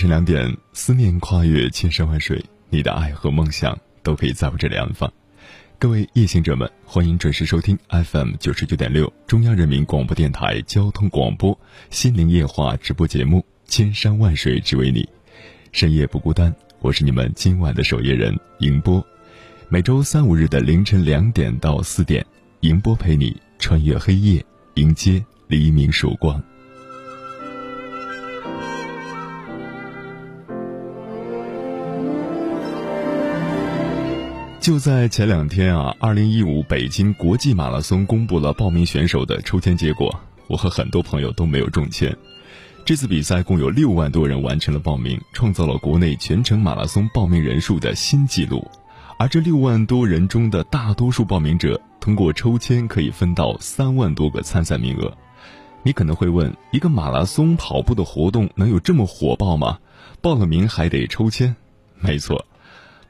[0.00, 5.12] 凌晨两点，思念跨越千山万水，你的爱和梦想都可以在我这里安放。
[5.78, 11.54] 各位夜行者们，欢迎准时收听 FM 九十九点六中央人民广播电台交通广播
[11.90, 15.02] 《心灵夜话》直播节目《千山万水只为你》，
[15.70, 19.06] 深夜不孤单，我是你们今晚的守夜人迎波。
[19.68, 22.24] 每周三五日的凌晨两点到四点，
[22.60, 24.42] 迎波陪你穿越黑夜，
[24.76, 26.42] 迎接黎明曙光。
[34.60, 40.14] 就在前两天啊，二零一五北京国际马拉松公布了报名选手的抽签结果，
[40.48, 42.14] 我和很多朋友都没有中签。
[42.84, 48.70] 这次比赛共有六万多人完成了报名，创造了国内全程马拉松报名人数的新纪录。
[49.16, 55.10] 而这六万多人中的大多数报名者通过抽签可以分到三万多个参赛名额。
[55.82, 59.78] 你可能会问，一个马拉松跑步的活动能有这么火爆吗？
[60.20, 61.56] 报了名还得抽签？
[61.98, 62.44] 没错。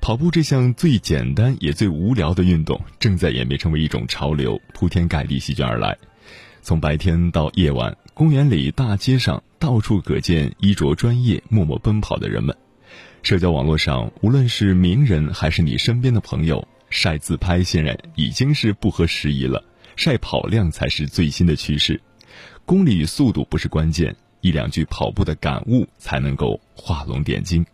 [0.00, 5.96] 跑步这项最简单也最无聊的运动，正在演变成为一种潮流，铺天盖地席卷而来。
[6.62, 12.56] 从白天到夜晚，公园里、大街上，到处可见衣着专业、默默奔跑的人们。
[13.22, 19.62] 社交网络上，无论是名人还是你身边的朋友，晒自拍显然已经是不合时宜了，
[19.96, 22.00] 晒跑量才是最新的趋势。
[22.64, 27.64] 公里与速度不是关键，一两句跑步的感悟才能够画龙点睛。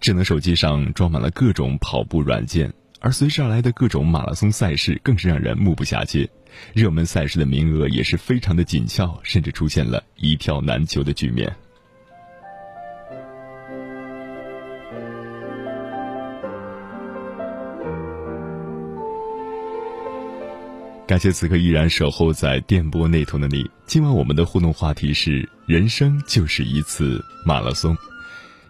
[0.00, 6.28] 智能手机上装满了各种跑步软件，而随之而来的各种马拉松赛事更是让人目不暇接。
[6.72, 11.54] 热门赛事的名额也是非常的紧俏，甚至出现了一票难求的局面。
[21.06, 23.68] 感谢此刻依然守候在电波那头的你。
[23.86, 27.96] 今晚我们的互动话题是：人生就是一次马拉松。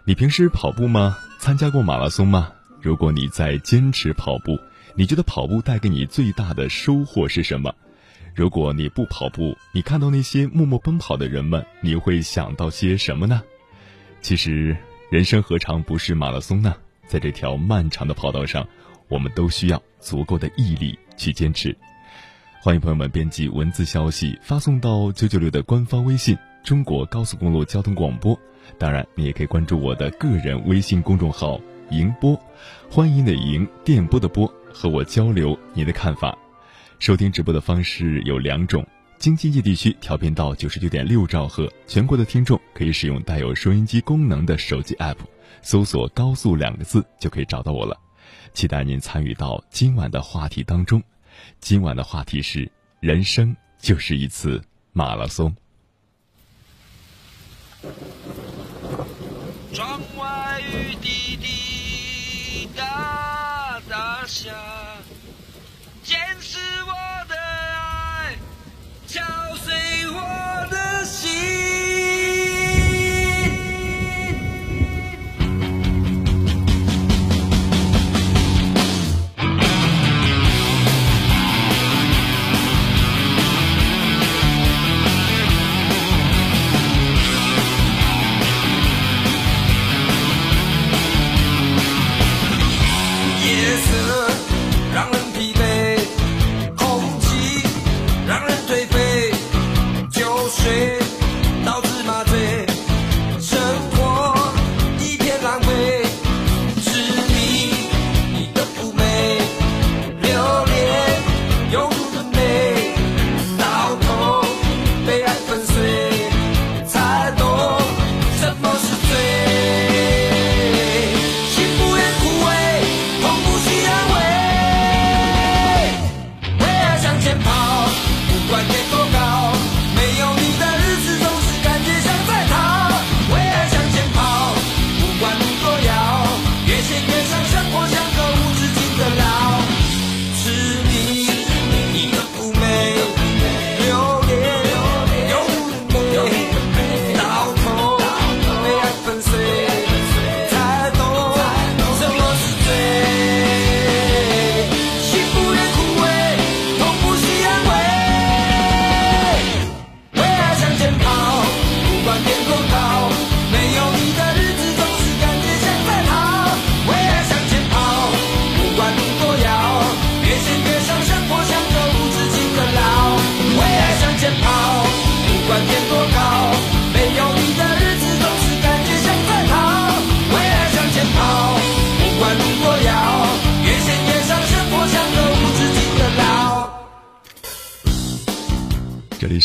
[0.09, 1.19] 你平时跑步吗？
[1.37, 2.51] 参加过马拉松吗？
[2.81, 4.57] 如果你在坚持跑步，
[4.95, 7.71] 你觉得跑步带给你最大的收获是什么？
[8.33, 13.43] 如果你不跑步，你看到那些默默奔跑的人们，你会想到些什么呢？
[14.19, 14.75] 其实，
[15.11, 16.75] 人生何尝不是马拉松呢？
[17.05, 18.67] 在这条漫长的跑道上，
[19.09, 21.77] 我们都需要足够的毅力去坚持。
[22.63, 28.35] 欢迎朋友们编辑文字消息发送到九九六的官方微信“中国高速公路交通广播”。
[28.77, 31.59] 当然，你也可以关注我的个人微信公众号
[31.91, 32.39] “迎波”，
[32.89, 36.37] 欢迎的迎，电波的波，和我交流你的看法。
[36.99, 38.85] 收听直播的方式有两种：
[39.17, 45.17] 京津冀地区调频到九十九点六兆赫，全国的听众可以使用带有收音机功能的手机 app，
[45.61, 47.97] 搜索“高速”两个字就可以找到我了。
[48.53, 51.01] 期待您参与到今晚的话题当中。
[51.59, 52.69] 今晚的话题是：
[52.99, 54.61] 人生就是一次
[54.91, 55.55] 马拉松。
[59.71, 64.51] 窗外雨滴滴答答下，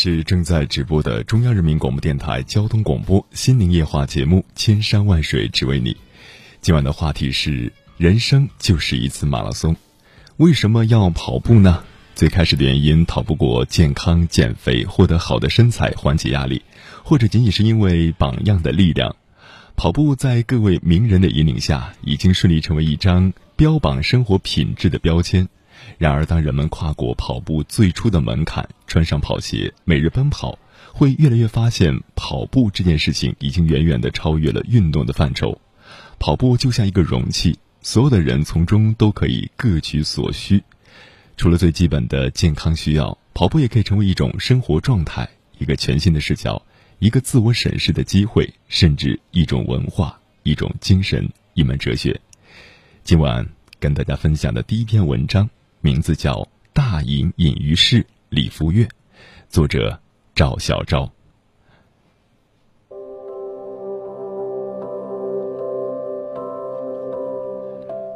[0.05, 5.93] 是正在直播的中央人民广播电台交通广播心灵夜话节目《千山万水只为你》。
[6.61, 9.75] 今晚的话题是：人生就是一次马拉松，
[10.37, 11.83] 为什么要跑步呢？
[12.13, 16.61] 最开始的原因逃不过健康、减肥、获得好的身材、缓解压力，
[17.03, 19.15] 或者仅仅是因为榜样的力量。
[19.75, 25.49] 跑步在各位名人的引领下，已经顺利成为一张标榜生活品质的标签。
[25.97, 30.59] 然而，当人们跨过跑步最初的门槛，穿上跑鞋，每日奔跑，
[30.91, 35.61] 会越来越发现，跑步这件事情已经远远的超越了运动的范畴。
[36.19, 40.63] 跑步就像一个容器，所有的人从中都可以各取所需。
[41.37, 45.29] 除了最基本的健康需要，跑步也可以成为一种生活状态，
[45.59, 46.61] 一个全新的视角，
[46.99, 52.19] 一个自我审视的机会，甚至一种文化、一种精神、一门哲学。
[53.03, 53.47] 今晚
[53.79, 55.49] 跟大家分享的第一篇文章。
[55.85, 56.33] 名字叫
[56.73, 58.87] 《大隐隐于市》，李福月，
[59.49, 60.01] 作者
[60.33, 61.07] 赵小昭。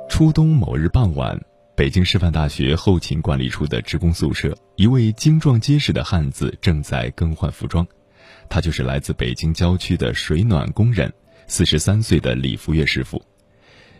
[0.10, 1.39] 初冬某日傍晚，
[1.75, 7.86] 北京师范大学后勤管理处的职工宿舍，一位精壮结实的汉子正在更换服装。
[8.50, 11.13] 他就是来自北京郊区的水暖工人，
[11.45, 13.24] 四十三岁的李福月师傅。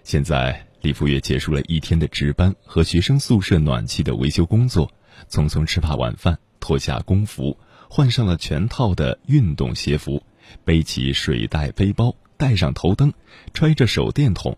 [0.04, 0.60] 现在。
[0.82, 4.90] 李福月结束了一天的值班和学生宿舍暖气的维修工作，
[5.30, 7.58] 匆匆吃罢晚饭，脱下工服，
[7.90, 10.24] 换上了全套的运动鞋服，
[10.64, 13.12] 背起水袋背包，带上头灯，
[13.54, 14.58] 揣着手电筒，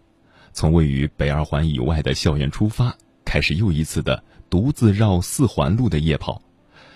[0.53, 2.95] 从位于北二环以外的校园出发，
[3.25, 6.39] 开始又一次的独自绕四环路的夜跑，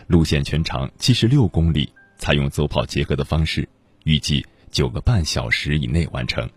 [0.06, 3.67] 路线全长七十六公里，采用走跑结合的方式，
[4.03, 6.48] 预计九个半小时以内完成。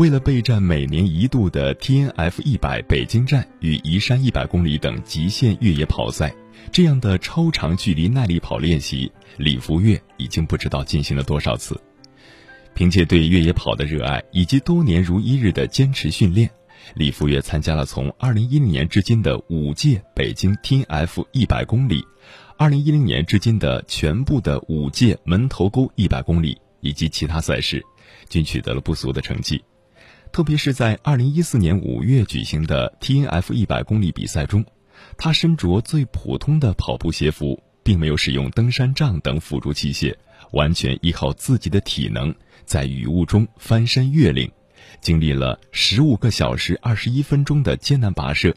[0.00, 6.34] 为了备战每年一度的 T N F 一百北京站与宜山一百公里等极限越野跑赛，
[6.72, 11.78] 这样的超长距离耐力跑练习，李福月已经不知道进行了多少次。
[12.72, 16.48] 凭借对越野跑的热爱以及多年如一日的坚持训练，
[16.94, 22.02] 李福月参加了从2010年至今的五届北京 T N F 一百公里
[22.56, 27.84] ，2010年至今的全部的五届门头沟一百公里以及其他赛事，
[28.30, 29.62] 均取得了不俗的成绩。
[30.32, 34.64] 特别是在二零一四年五月举行的 T N F 一百公里比赛中，
[35.18, 40.14] 他身着最普通的跑步鞋服，并没有使用登山杖等辅助器械，
[40.52, 42.32] 完全依靠自己的体能，
[42.64, 44.50] 在雨雾中翻山越岭，
[45.00, 48.54] 经历了十五个小时二十一分钟的艰难跋涉，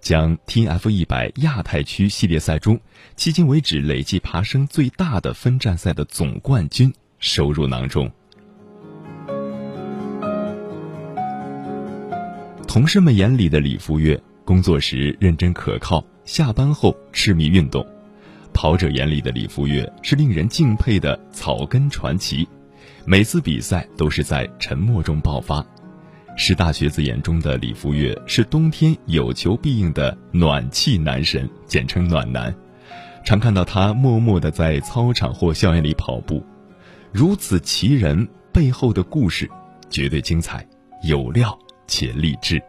[0.00, 2.80] 将 T N F 一百亚太区系列赛中
[3.16, 8.10] 迄今为止累计爬升最大的分站赛的总冠军收入囊中。
[12.72, 17.82] 同事们眼里的李福月，工作时认真可靠，下班后痴迷运动；
[18.54, 22.46] 跑者眼里的李福月是令人敬佩的草根传奇，
[23.04, 25.66] 每次比赛都是在沉默中爆发。
[26.36, 32.54] 师大学子眼中的李福月是冬天有求必应的暖气男神，简称暖男。
[33.24, 36.40] 常看到他默默的在操场或校园里跑步，
[37.10, 39.50] 如此奇人背后的故事，
[39.90, 40.64] 绝对精彩，
[41.02, 41.58] 有料。
[41.90, 42.62] 且励志。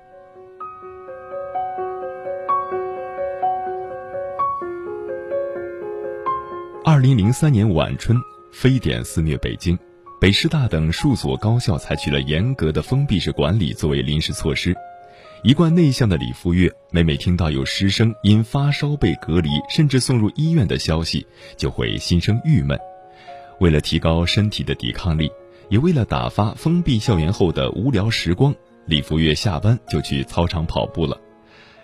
[6.83, 8.17] 二零零三年晚春，
[8.51, 9.77] 非典肆虐北京，
[10.19, 14.75] 北师大等数所高校采取了严格的封闭式管理作为临时措施。
[15.43, 22.75] 一贯内向的李富月，每每听到有师生因发烧被隔离，甚至送入医院的消息，就会心生郁闷。
[23.59, 25.31] 为了提高身体的抵抗力，
[25.69, 28.55] 也为了打发封闭校园后的无聊时光。
[28.91, 31.17] 李福月下班就去操场跑步了，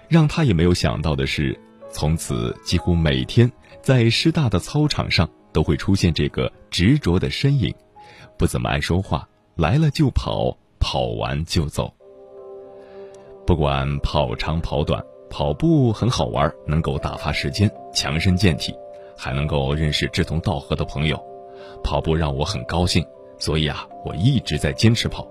[0.10, 1.58] 让他也没有想到的是，
[1.90, 3.50] 从此几乎每天
[3.82, 7.74] 在师大的操场上都会出现这个执着的身影，
[8.38, 11.94] 不怎么爱说话，来了就跑，跑完就走。
[13.46, 18.76] 不管跑长跑短，跑步很好玩，能够打发时间，强身健体，
[19.18, 21.18] 还能够认识志同道合的朋友。
[21.86, 23.02] 跑步让我很高兴，
[23.40, 25.26] 所以啊，我一直在坚持跑。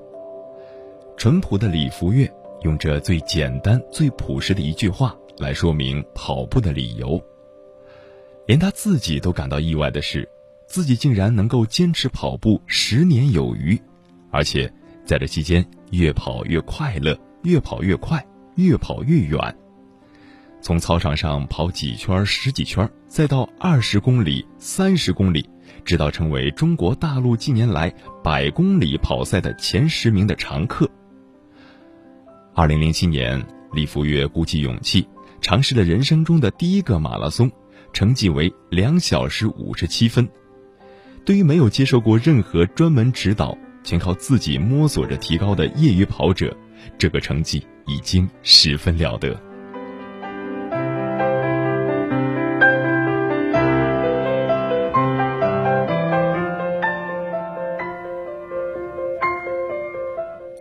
[1.17, 2.31] 淳朴的李福月
[2.63, 7.21] 用这最简单、最朴实的一句话来说明跑步的理由。
[8.47, 10.29] 连他自己都感到意外的是，
[10.69, 13.81] 自己竟然能够坚持跑步十年有余，
[14.31, 14.71] 而且
[15.07, 18.25] 在这期间越跑越快乐，越跑越快，
[18.57, 19.57] 越跑越远。
[20.61, 25.49] 从操场上跑几圈、十几圈，再到二十公里、三十公里，
[25.85, 27.93] 直到成为中国大陆近年来
[28.23, 30.91] 百公里跑赛的前十名的常客。
[32.57, 35.07] 二零零七年，李福月鼓起勇气，
[35.43, 37.53] 尝试了人生中的第一个马拉松，
[37.93, 40.27] 成绩为两小时五十七分。
[41.23, 46.57] 对于没有接受过任何专门指导，全靠自己摸索着提高的业余跑者，
[46.97, 49.39] 这个成绩已经十分了得。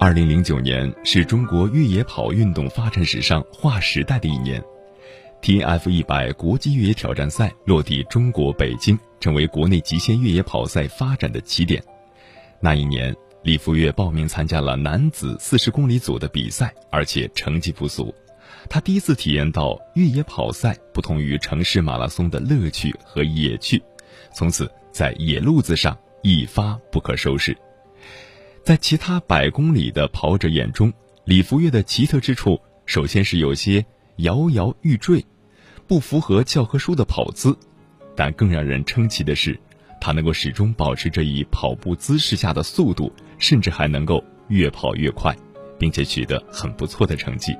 [0.05, 4.63] 二零零九年是中国越野跑运动发展史上划时代的一年
[5.41, 11.83] ，T N F 一百国际越野挑战赛落地中国北京，成为国内极限越野跑赛发展的起点。
[12.59, 18.13] 那一年，李福月报名参加了男子四十公里组的比赛，而且成绩不俗。
[18.69, 23.81] 他第一次体验到越野跑赛不同于城市马拉松的乐趣和野趣，
[24.31, 27.57] 从此在野路子上一发不可收拾。
[28.65, 30.91] 在其他百公里的跑者眼中，
[31.23, 35.23] 李福月的奇特之处，首先是有些摇摇欲坠，
[35.85, 37.51] 不符合教科书的跑姿；
[38.15, 39.55] 但更让人称奇的是，
[40.01, 45.31] 他能够始终保持这一跑步姿势下的速度，甚至还能够越跑越快，
[45.77, 47.55] 并且取得很不错的成绩。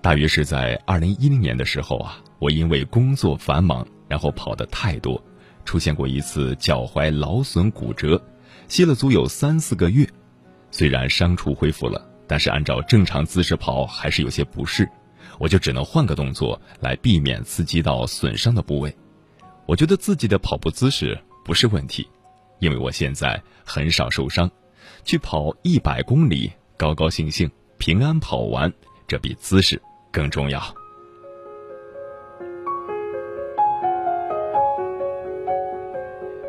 [0.00, 5.22] 大约是在二零一零年的时候啊，我因为工作繁忙，然后跑得太多，
[5.66, 8.18] 出现过一次脚踝劳损骨折。
[8.68, 10.08] 歇了足有三四个月，
[10.70, 14.88] 虽然伤处恢复了，但是按照正常姿势跑还是有些不适，
[15.38, 18.94] 我就只能换个动作来避免刺激到损伤的部位。
[19.66, 22.08] 我觉得自己的跑步姿势不是问题，
[22.58, 24.50] 因为我现在很少受伤，
[25.04, 28.72] 去跑一百公里，高高兴兴平安跑完，
[29.06, 29.80] 这比姿势
[30.10, 30.83] 更重要。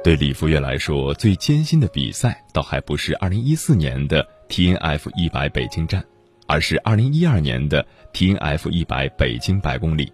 [0.05, 6.05] 对李福月来说，最艰辛的比赛倒还不是2014年的 TNF 一百北京站，
[6.45, 7.83] 而是2012年的
[8.13, 10.13] TNF 一百北京百公里。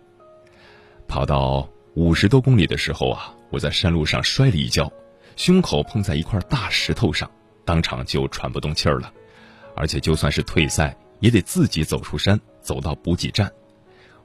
[1.09, 4.89] 跑到五十多公里的时候啊，我在山路上摔了一跤，
[5.35, 7.29] 胸口碰在一块大石头上，
[7.65, 9.11] 当场就喘不动气儿了，
[9.75, 13.51] 而且就算是退赛，也得自己走出山，走到补给站。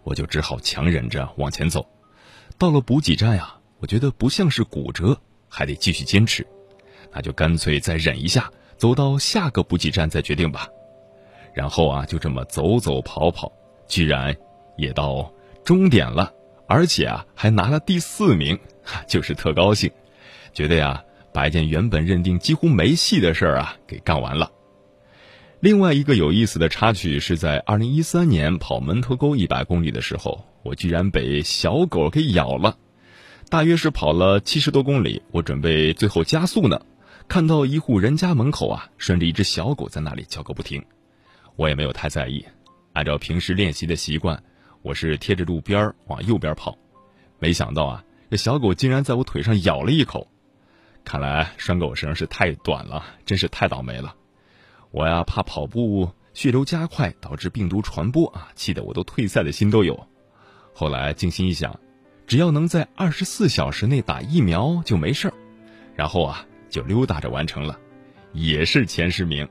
[0.05, 1.85] 我就只好强忍着往前走。
[2.57, 5.21] 到了补给站呀，我觉得不像是骨折。
[5.49, 6.47] 还得继续坚持，
[7.13, 10.69] 那就干脆再忍一下，走到下个补给站再决定吧。
[11.55, 13.51] 然后啊，就这么走走跑跑，
[13.89, 14.37] 居然
[14.77, 15.33] 也到
[15.65, 16.33] 终点了，
[16.67, 18.59] 而且啊还拿了第四名，
[19.09, 19.91] 就是特高兴，
[20.53, 24.51] 觉得呀把一件原本认定几乎没戏的事儿啊给干完了。
[25.61, 32.77] 另外一个有意思的插曲是在二零一三年跑门头沟一百公里的时候，我居然被小狗给咬了。
[33.49, 36.81] 大约是跑了七十多公里，我准备最后加速呢，
[37.29, 40.85] 看到一户人家门口啊，拴着一只小狗在那里叫个不停，
[41.55, 42.45] 我也没有太在意，
[42.93, 44.43] 按照平时练习的习惯，
[44.83, 46.77] 我是贴着路边往右边跑，
[47.39, 50.27] 没想到啊，这小狗竟然在我腿上咬了一口，
[51.05, 54.13] 看来拴狗绳是太短了，真是太倒霉了，
[54.91, 60.09] 我呀怕跑步血流加快导致病毒传播啊，气得我都退赛的心都有，
[60.75, 61.79] 后来静心一想。
[62.27, 65.35] 只要能在二十四小时内打疫苗就没事儿，
[65.95, 67.79] 然后啊就溜达着完成了，
[68.33, 69.49] 也是前十名。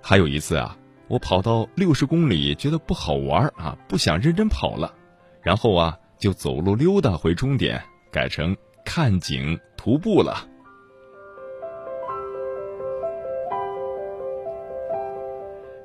[0.00, 0.78] 还有一次啊，
[1.08, 4.94] 我跑到六十公里，觉得不好玩啊，不想认真跑了，
[5.42, 10.46] 然后啊就走路溜达回终点，改成看景徒步了。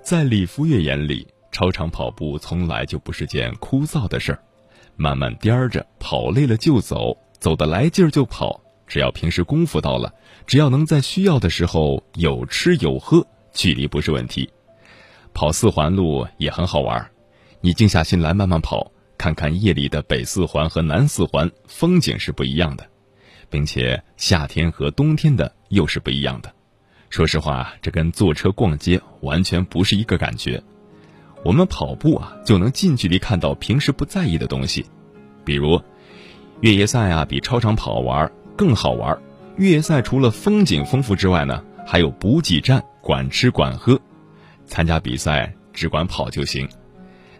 [0.03, 4.39] 在李福月眼里，超长跑步从来就不是件枯燥的事儿。
[4.95, 8.61] 慢慢颠着跑累了就走，走得来劲儿就跑。
[8.85, 10.13] 只要平时功夫到了，
[10.45, 14.49] 只要能在需要的时候有吃有喝，距离不是问题。
[15.33, 17.09] 跑四环路也很好玩，
[17.61, 22.85] 你静下心来慢慢跑，看看夜里的北四环和南四环，风景是不一样的，
[23.49, 26.53] 并且夏天和冬天的又是不一样的。
[27.09, 30.61] 说实话，这跟坐车逛街完全不是一个感觉。
[31.43, 34.85] 我们跑步啊，就能近距离看到平时不在意的东西，
[35.43, 35.81] 比如
[36.61, 39.17] 越野赛啊，比超长跑玩更好玩。
[39.57, 43.99] 越野赛除了风景丰富之外呢，还有补给站管吃管喝。
[44.65, 46.67] 参加比赛只管跑就行，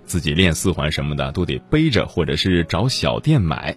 [0.03, 3.75] 自己练四环什么的都得背着或者是找小店买，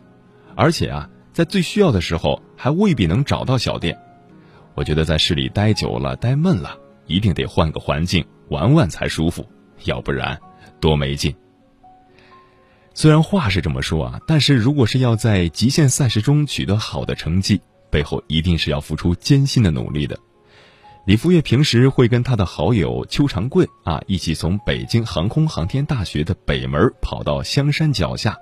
[0.57, 3.97] 而且啊，在最需要的时候还未必能找到小店。
[4.75, 9.47] 我觉得在市里待久了，待闷了，一定得换个环境玩玩才舒服。
[9.87, 10.39] 要不然，
[10.81, 11.35] 多没劲。
[12.93, 20.19] 虽然话是这么说啊，但是如果是要在极限赛事中取得好的成绩，背后一定是要付出艰辛的努力的。
[21.05, 28.37] 李福月平时会跟他的好友邱长贵啊一起从北京航空航天大学的北门跑到香山脚下，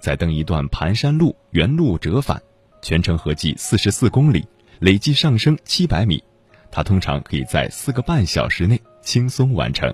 [0.00, 2.40] 再登一段盘山路，原路折返，
[2.80, 4.46] 全程合计四十四公里，
[4.78, 6.22] 累计上升七百米。
[6.70, 9.92] 他通常可以在四个半小时内轻松完成。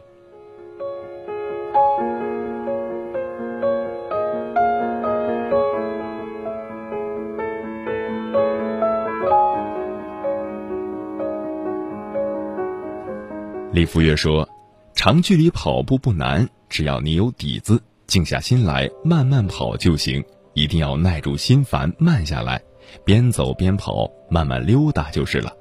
[13.75, 14.49] 李福月说
[14.95, 20.25] ：“长距离跑步不难，只要你有底子，静下心来慢慢跑就行。
[20.53, 22.63] 一定要耐住心烦，慢下来，
[23.05, 25.53] 边走边跑，慢慢溜达就是了。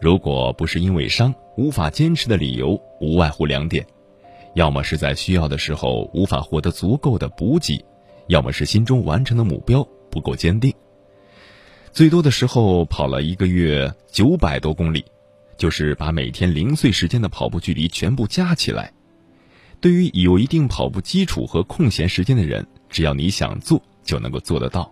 [0.00, 3.86] 如果不是因为伤无法坚持的理由，无外乎两点：
[4.56, 7.84] 要么是在需要的时候无法获得足够的补给，
[8.26, 10.74] 要么是心中完成的目标不够坚定。
[11.92, 15.04] 最多的时候跑了一个月九百多公里。”
[15.56, 18.92] 就是把每天零碎时间的跑步距离全部加起来。
[19.80, 24.90] 对于有一定跑步基础和空闲时间的人，只要你想做，就能够做得到。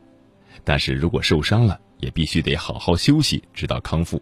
[0.65, 4.21] 但是如果受伤了，也必须得好好休息，直到康复。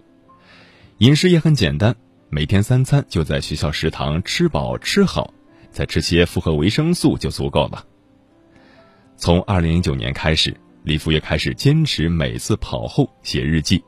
[0.99, 1.95] 饮食也很简单，
[2.29, 5.33] 每天三餐就在学校食堂吃饱吃好，
[5.71, 7.85] 再吃些复合维生素就足够了。
[9.17, 13.83] 从二零零九年开始，李福也开始坚持每次跑后写日记。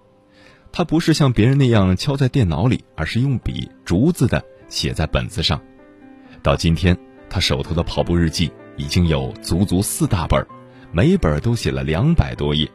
[0.72, 5.60] 他不是像别人那样敲在电脑里，而是用笔逐字的写在本子上。
[6.42, 6.96] 到今天，
[7.28, 10.44] 他手头的跑步日记已经有足足四大本，
[10.90, 12.66] 每本都写了两百多页。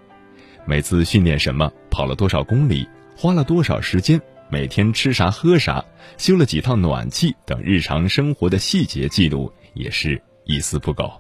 [0.66, 5.84] 每次训练什么，跑了多少公里，花了多少时间，每天吃啥喝啥，
[6.18, 11.20] 修了几套暖气等日常生活的细节记录，也是一丝不苟。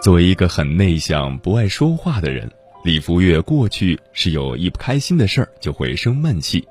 [0.00, 2.50] 作为一个很内向、不爱说话的人，
[2.82, 6.66] 李福月过去是有一不开心的事儿就会生闷气，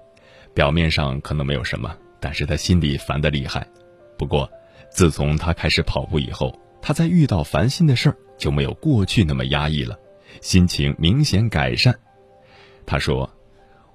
[0.51, 3.67] 表面上可能没有什么，但是他心里烦得厉害。
[4.17, 4.49] 不过，
[4.89, 9.95] 自从他开始跑步以后，他在遇到烦心的事儿就没有过去那么压抑了，
[10.41, 11.95] 心情明显改善。
[12.87, 13.29] 他说：“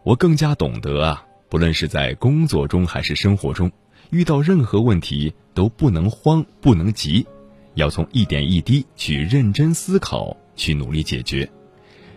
[0.04, 3.72] 我更加懂得啊，不论是在工作中还是生活中，
[4.10, 7.26] 遇到任何问题都不能慌，不能急。”
[7.74, 11.48] 要从一点一滴去认真思考，去努力解决，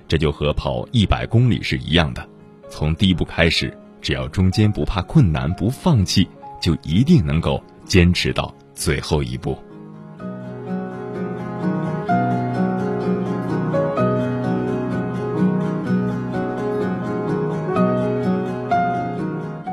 [0.07, 2.27] 这就和跑一百公里是一样的。
[2.69, 6.27] 从第一步开始，只要中间不怕困难、不放弃，
[6.61, 9.57] 就一定能够坚持到最后一步。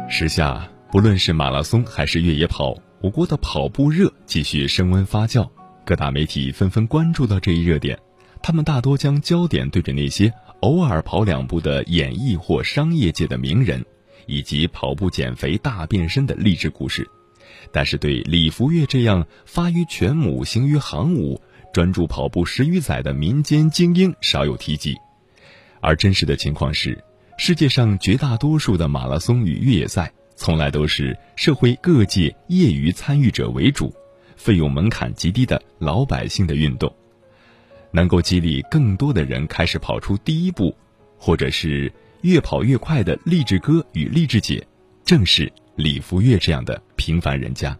[0.08, 5.50] 时下，不论是马拉松还是越野跑，我国的跑步热继续升温发酵。
[5.84, 7.98] 各大媒体纷纷关注到这一热点，
[8.42, 13.84] 他们大多将焦点对着那些偶尔跑两步的演艺或商业界的名人，
[14.26, 17.06] 以及跑步减肥大变身的励志故事，
[17.70, 21.38] 但是对李福月这样发于犬母、行于行伍、
[21.70, 24.96] 专注跑步十余载的民间精英少有提及。
[25.82, 27.04] 而真实的情况是，
[27.36, 33.94] 世界上绝大多数的马拉松与越野赛，从来都是社会各界业余参与者为主。
[34.44, 36.94] 费用门槛极低的老百姓的运动，
[37.90, 40.76] 能够激励更多的人开始跑出第一步，
[41.16, 44.62] 或者是越跑越快的励志哥与励志姐，
[45.02, 47.74] 正是李福月这样的平凡人家。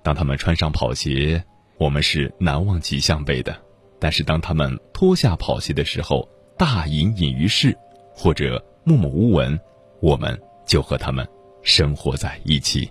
[0.00, 1.42] 当他们穿上跑鞋，
[1.76, 3.52] 我们是难忘其项背的；
[3.98, 7.76] 但是当他们脱下跑鞋的时候，大隐隐于市，
[8.14, 9.58] 或者默默无闻，
[10.00, 11.28] 我们就和他们
[11.64, 12.88] 生活在一起。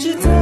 [0.00, 0.39] 知道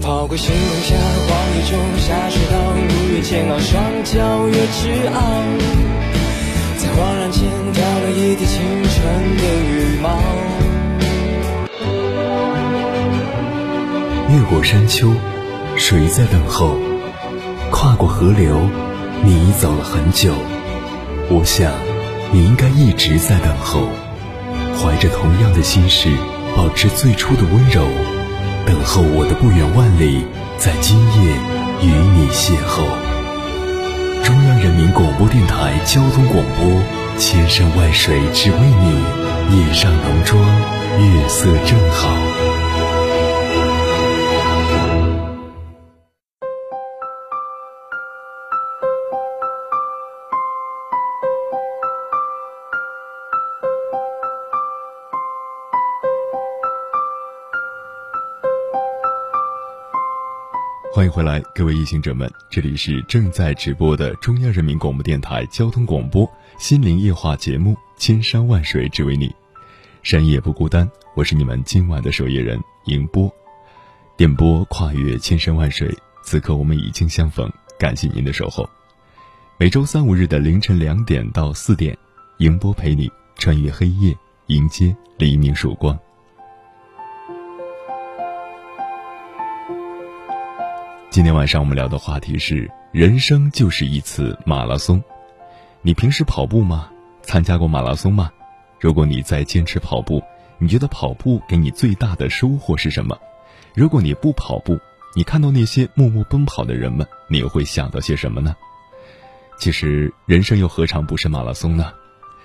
[0.00, 0.96] 跑过星空下
[1.28, 5.20] 荒野中下水道，路越煎熬，双脚越直傲，
[6.78, 7.42] 在恍然间
[7.74, 10.08] 掉了一地青春的羽毛。
[14.32, 15.12] 越过山丘，
[15.76, 16.76] 谁在等候？
[17.70, 18.68] 跨过河流，
[19.22, 20.32] 你已走了很久。
[21.28, 21.70] 我想，
[22.32, 23.82] 你应该一直在等候，
[24.78, 26.08] 怀着同样的心事，
[26.56, 27.86] 保持最初的温柔，
[28.70, 30.24] 等候我的不远万里，
[30.56, 31.34] 在今夜
[31.82, 32.86] 与你邂逅。
[34.22, 36.80] 中央人民广播电台交通广播，
[37.18, 40.40] 千山万水只为你，夜上浓妆，
[41.00, 42.49] 月色正好。
[61.00, 69.26] 欢迎回来，各位异行者们，这里是正在直播的中央人民广播电台交通广播心灵夜话节目《千山万水只为你》，
[70.02, 73.34] 深夜不孤单，我是你们今晚的守夜人迎波，
[74.14, 75.90] 电波跨越千山万水，
[76.22, 78.68] 此刻我们已经相逢，感谢您的守候。
[79.56, 81.96] 每周三五日的凌晨两点到四点，
[82.40, 84.14] 迎波陪你穿越黑夜，
[84.48, 85.98] 迎接黎明曙光。
[91.10, 95.02] 今天晚上我们聊的话题是：人生就是一次马拉松。
[95.82, 96.88] 你平时跑步吗？
[97.20, 98.30] 参加过马拉松吗？
[98.78, 100.22] 如果你在坚持跑步，
[100.56, 103.18] 你觉得跑步给你最大的收获是什么？
[103.74, 104.78] 如果你不跑步，
[105.16, 108.54] 你看到那些默默奔跑的人们，你又会想到些什么呢？
[109.58, 111.92] 其实，人生又何尝不是马拉松呢？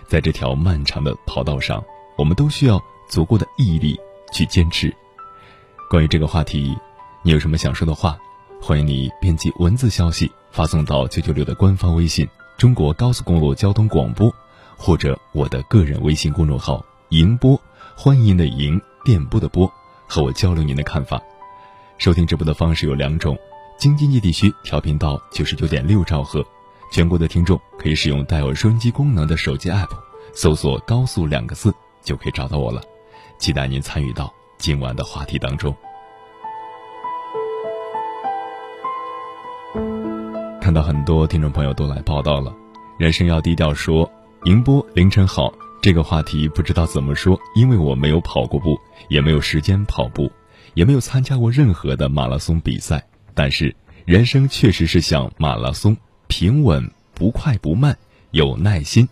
[0.07, 1.83] 在这条漫长的跑道上，
[2.17, 3.95] 我们都需要足够的毅力
[4.33, 4.91] 去坚持。
[5.87, 6.75] 关于这个话题，
[7.21, 8.17] 你有什么想说的话？
[8.67, 14.33] 欢迎你编辑文字消息发送到九九六的官方微信“中国高速公路交通广播”，
[14.75, 17.61] 或者我的个人微信公众号“迎播”，
[17.95, 19.71] 欢迎的迎，电波的波，
[20.07, 21.21] 和我交流您的看法。
[21.99, 23.37] 收听直播的方式有两种：
[23.77, 26.43] 京津冀地区调频到九十九点六兆赫，
[26.91, 29.91] 全国的听众可以使用带有收音机功能的手机 app，
[30.33, 32.81] 搜索“高速”两个字就可以找到我了。
[33.37, 35.71] 期待您参与到今晚的话题当中。
[40.65, 42.51] 看到很多听众朋友都来报道了，
[42.97, 44.11] 人生要低调说。
[44.43, 48.75] 宁波凌晨好，这个话题不知道怎么说，因为我没有跑过步，
[49.07, 50.31] 也没有时间跑步，
[50.73, 53.05] 也没有参加过任何的马拉松比赛。
[53.35, 53.75] 但是
[54.05, 57.95] 人生确实是像马拉松，平稳不快不慢，
[58.31, 59.07] 有耐心。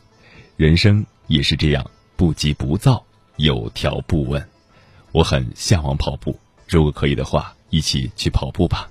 [0.57, 1.85] 人生也是这样，
[2.15, 4.43] 不急不躁，有条不紊。
[5.11, 6.35] 我很向往跑步，
[6.67, 8.89] 如果可以的话，一起去跑步吧。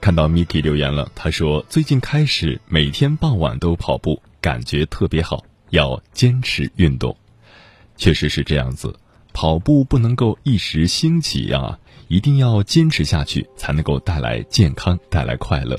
[0.00, 7.14] 看到 Miki 留言了，他说最近开始每天傍晚都跑步，感觉特别好，要坚持运动。
[7.96, 8.94] 确实是这样子，
[9.34, 15.78] 跑步不能够一时兴起啊，一定要坚持下去，才能够带来健康，带来快乐。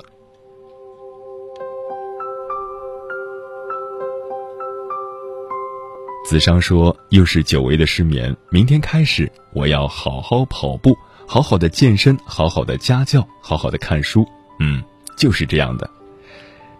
[6.23, 10.95] 子商说又是久违的失眠，明天开始我要好好跑步。
[11.27, 14.27] 好好的健身，好好的家教，好好的看书，
[14.59, 14.83] 嗯，
[15.15, 15.89] 就是这样的。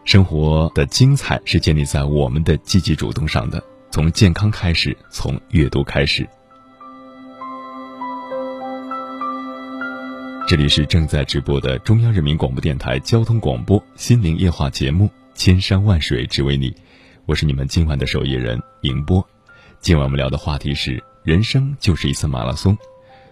[0.04, 3.64] 生活的精彩是建立在我们的积极主动上的。
[3.92, 6.28] 从健康开始，从阅读开始。
[10.48, 16.72] 这里是正在直播的中央人民广播电台交通广播心灵夜话节目《千山万水只为你》，
[17.26, 19.26] 我是你们今晚的守夜人迎波。
[19.80, 22.78] 今晚我们聊的话题是：人生就是一次马拉松，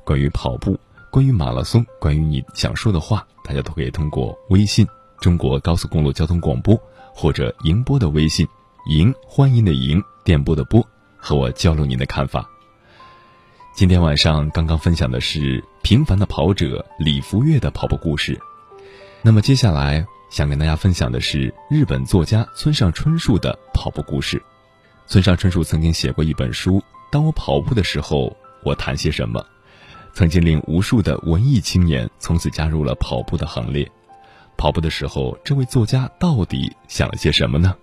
[0.05, 0.79] 关于跑步。
[1.11, 4.87] 关于马拉松，关于你想说的话，大家都可以通过微信
[5.19, 6.79] “中国高速公路交通广播”
[7.11, 8.47] 或者迎播的微信
[8.85, 12.47] “迎欢迎的迎电波的波”和我交流您的看法。
[13.73, 18.39] 今天晚上刚刚分享的是平凡的跑者李福月的跑步故事。
[19.23, 24.39] 那么接下来想跟大家分享的是日本作家村上春树的跑步故事。
[25.07, 26.73] 村上春树曾经写过一本书
[27.11, 29.41] 《当我跑步的时候，我谈些什么》，
[30.19, 33.89] 曾经令无数的文艺青年从此加入了跑步的行列。
[34.57, 37.73] 跑步的时候，这位作家到底想了些什么呢？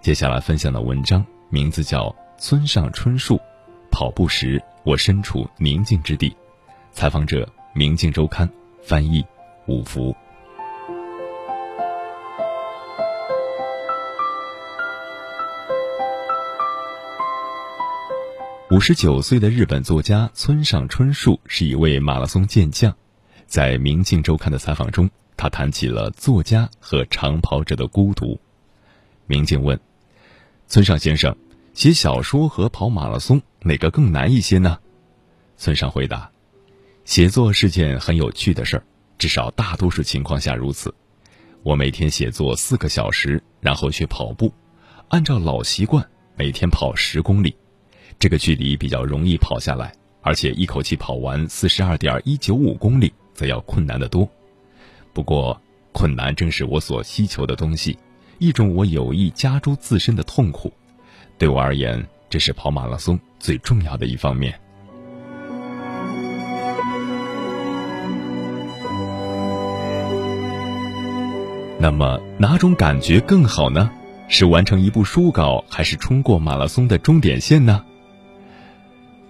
[0.00, 2.04] 接下来分享的文章名字叫
[2.38, 3.34] 《村上春树》，
[3.90, 6.32] 跑步时我身处宁静之地。
[6.92, 8.48] 采访者：明镜周刊，
[8.80, 9.26] 翻译：
[9.66, 10.14] 五福。
[18.76, 22.94] 五十九岁的日本作家村上春树是一位马拉松健将，
[23.46, 28.38] 在《明镜周刊》的采访中，他谈起了作家和长跑者的孤独。
[29.26, 29.80] 明镜问
[30.68, 31.34] ：“村上先生，
[31.72, 34.78] 写小说和跑马拉松哪个更难一些呢？”
[35.56, 36.30] 村上回答
[37.06, 38.84] ：“写作是件很有趣的事儿，
[39.16, 40.94] 至少大多数情况下如此。
[41.62, 44.52] 我每天写作四个小时，然后去跑步，
[45.08, 47.56] 按照老习惯，每天跑十公里。”
[48.18, 54.28] 这个距离比较容易跑下来，而且一口气跑完四十二点一九五公里，则要困难得多。
[55.12, 55.60] 不过，
[55.92, 57.98] 困难正是我所希求的东西，
[58.38, 60.72] 一种我有意加诸自身的痛苦。
[61.38, 64.58] 对我而言，这是跑马拉松最重要的一方面。
[71.78, 73.90] 那么，哪种感觉更好呢？
[74.28, 77.84] 是完成一部书稿，还是冲过马拉松的终点线呢？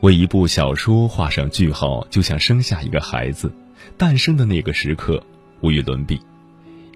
[0.02, 3.50] 为一部小说画上句号，就像生下一个孩子，
[3.96, 5.22] 诞生的那个时刻
[5.62, 6.20] 无与伦比。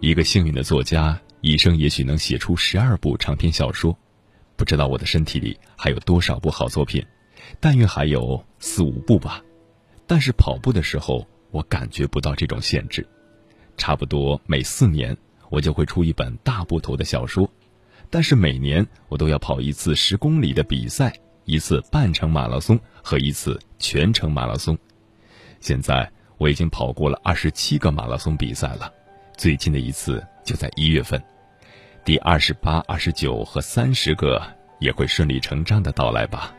[0.01, 3.97] 一个幸运的作家，一生也许能写出十二部长篇小说。
[4.55, 7.03] 不知道我的身体里还有多少部好作品，
[7.59, 9.43] 但愿还有四五部吧。
[10.07, 13.07] 但是跑步的时候，我感觉不到这种限制。
[13.79, 15.17] 差不多每四年，
[15.49, 17.51] 我就会出一本大部头的小说，
[18.11, 21.11] 但是每年我都要跑一次十公里的比赛。
[21.51, 24.79] 一次半程马拉松和一次全程马拉松，
[25.59, 26.09] 现在
[26.39, 28.89] 我已经跑过了二十七个马拉松比赛了，
[29.37, 31.21] 最近的一次就在一月份，
[32.05, 34.41] 第二十八、二十九和三十个
[34.79, 36.55] 也会顺理成章的到来吧。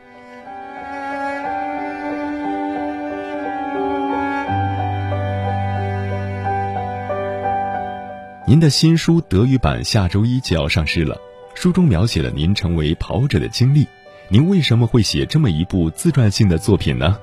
[8.46, 11.18] 您的新书德语版下周一就要上市了，
[11.56, 13.88] 书中描写了您成为跑者的经历。
[14.32, 17.20] 您为什么会写这么一部自传性的作品呢？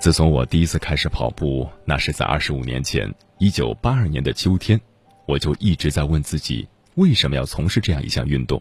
[0.00, 4.80] 自从我第一次开始跑步，那是在二十五年前，一九八二年的秋天，
[5.24, 6.66] 我就一直在问自己，
[6.96, 8.60] 为什么要从事这样一项运动？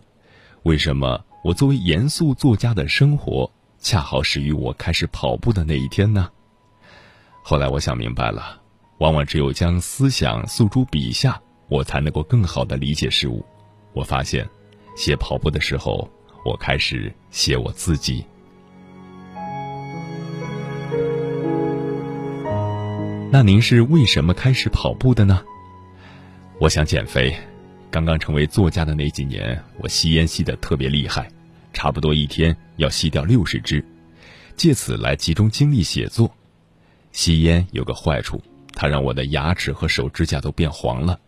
[0.62, 6.30] 为什么我作为严肃作家的生活，恰好始于我开始跑步的那一天呢？
[7.42, 8.62] 后来我想明白了，
[9.00, 13.44] 往往只有将思想诉诸笔下，我才能够更好的理解事物。
[13.94, 14.48] 我发现。
[14.96, 16.10] 写跑步的时候，
[16.46, 18.26] 我开始写我自己。
[23.32, 25.42] 那您是为什么开始跑步的呢？
[26.60, 27.36] 我想减肥。
[27.90, 31.30] 刚刚成为作家的那几年，我吸烟吸得特别厉害，
[31.74, 33.84] 差不多一天要吸掉六十支，
[34.56, 36.32] 借此来集中精力写作。
[37.12, 38.42] 吸烟有个坏处，
[38.74, 41.20] 它让我的牙齿和手指甲都变黄了。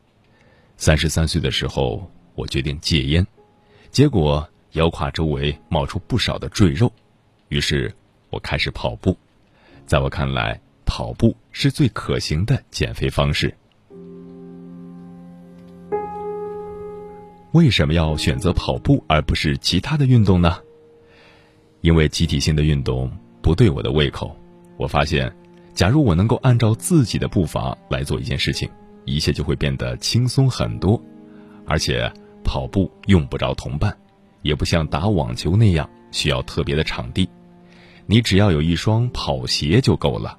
[0.77, 3.25] 三十三岁的时候，我决定戒烟。
[3.93, 6.91] 结果腰胯周围冒出不少的赘肉，
[7.49, 7.93] 于是
[8.31, 9.15] 我开始跑步。
[9.85, 13.55] 在我看来，跑步是最可行的减肥方式。
[17.51, 20.57] 为什么要选择跑步而不是其他的运动呢？
[21.81, 23.11] 因为集体性的运动
[23.43, 24.35] 不对我的胃口。
[24.75, 25.31] 我发现，
[25.75, 28.67] 假如我能够按照自己的步伐来做一件事情，
[29.05, 30.99] 一切就会变得轻松很多，
[31.67, 32.11] 而且。
[32.43, 33.95] 跑步用不着同伴，
[34.41, 37.29] 也不像打网球那样需要特别的场地，
[38.05, 40.37] 你只要有一双跑鞋就够了。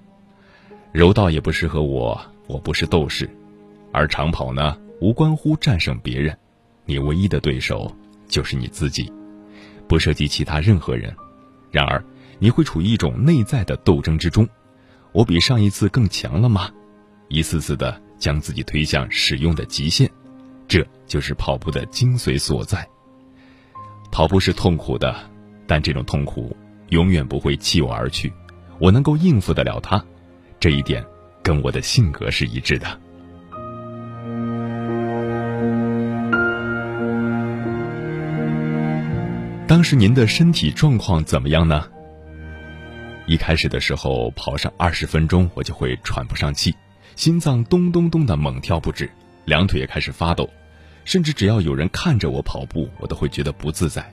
[0.93, 3.29] 柔道也不适合我，我不是斗士，
[3.91, 6.37] 而长跑呢，无关乎战胜别人，
[6.85, 7.91] 你唯一的对手
[8.29, 9.13] 就是你自己，
[9.89, 11.13] 不涉及其他任何人。
[11.73, 12.05] 然而，
[12.39, 14.49] 你会处于一种内在的斗争之中，
[15.13, 16.71] 我比上一次更强了吗？
[17.29, 20.09] 一次次的将自己推向使用的极限。
[20.67, 22.87] 这就是跑步的精髓所在。
[24.11, 25.15] 跑步是痛苦的，
[25.67, 26.57] 但这种痛苦
[26.91, 28.33] 永远不会弃我而去，
[28.79, 30.03] 我能够应付得了它，
[30.61, 31.05] 这一点
[31.43, 32.87] 跟我的性格是一致的。
[39.67, 41.89] 当时您的身体状况怎么样呢？
[43.27, 46.73] 一开始的时候跑上二十分钟，我就会喘不上气，
[47.17, 49.11] 心脏咚咚咚的猛跳不止，
[49.45, 50.49] 两腿也开始发抖，
[51.05, 54.13] 甚至只要有人看着我跑步，我都会觉得不自在。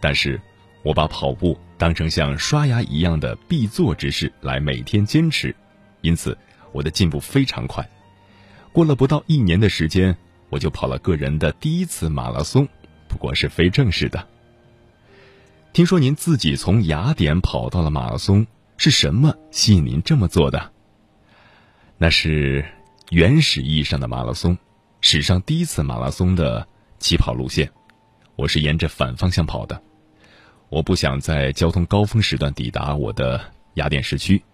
[0.00, 0.40] 但是，
[0.82, 5.54] 我把跑步当成像刷牙一样的必做之事来每天坚持，
[6.02, 6.36] 因此
[6.72, 7.88] 我的进步非常快。
[8.72, 10.16] 过了不到一年的时间，
[10.50, 12.68] 我就跑了个人的第一次马拉松，
[13.08, 14.26] 不过是非正式的。
[15.72, 20.70] 听说您自己从雅典跑到了马拉松，是什么吸引您这么做的？
[21.96, 22.64] 那是
[23.10, 24.58] 原始意义上的马拉松，
[25.00, 26.68] 史上第一次马拉松的
[26.98, 27.70] 起跑路线。
[28.36, 29.80] 我是沿着反方向跑的，
[30.68, 33.40] 我不想在交通高峰时段抵达我的
[33.74, 34.44] 雅典市区，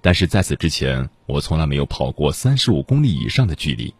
[0.00, 3.94] 但是在此之前，我从来没有跑过三十五公里以上的距离。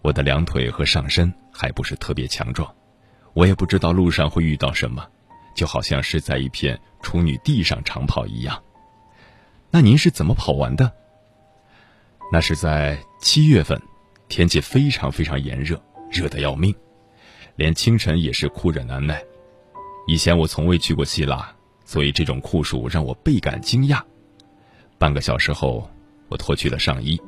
[0.00, 2.74] 我的两腿和上身还不是特别强壮，
[3.34, 5.06] 我也不知道路上会遇到什么，
[5.54, 8.62] 就好像是在一片处女地上长跑一样。
[9.70, 10.90] 那您是怎么跑完的？
[12.32, 13.80] 那是在七月份，
[14.28, 16.72] 天气非常非常炎热，热得要命，
[17.56, 19.20] 连清晨也是酷热难耐。
[20.06, 21.52] 以前我从未去过希腊，
[21.84, 24.00] 所以这种酷暑让我倍感惊讶。
[24.96, 25.90] 半个小时后，
[26.28, 27.20] 我脱去了上衣，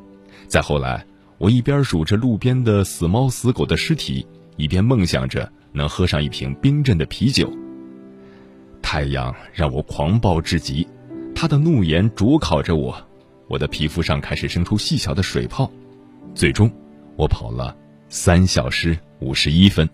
[0.46, 1.04] 再后来，
[1.38, 4.24] 我一边数着路边的死猫死狗的尸体，
[4.56, 7.52] 一边梦想着能喝上一瓶冰镇的啤酒。
[8.80, 10.86] 太阳让我狂暴至极，
[11.34, 13.08] 它的怒焰灼烤着我。
[13.52, 15.70] 我的皮肤上开始生出细小的水泡，
[16.34, 16.72] 最终，
[17.16, 17.76] 我跑了
[18.08, 19.86] 三小时五十一分，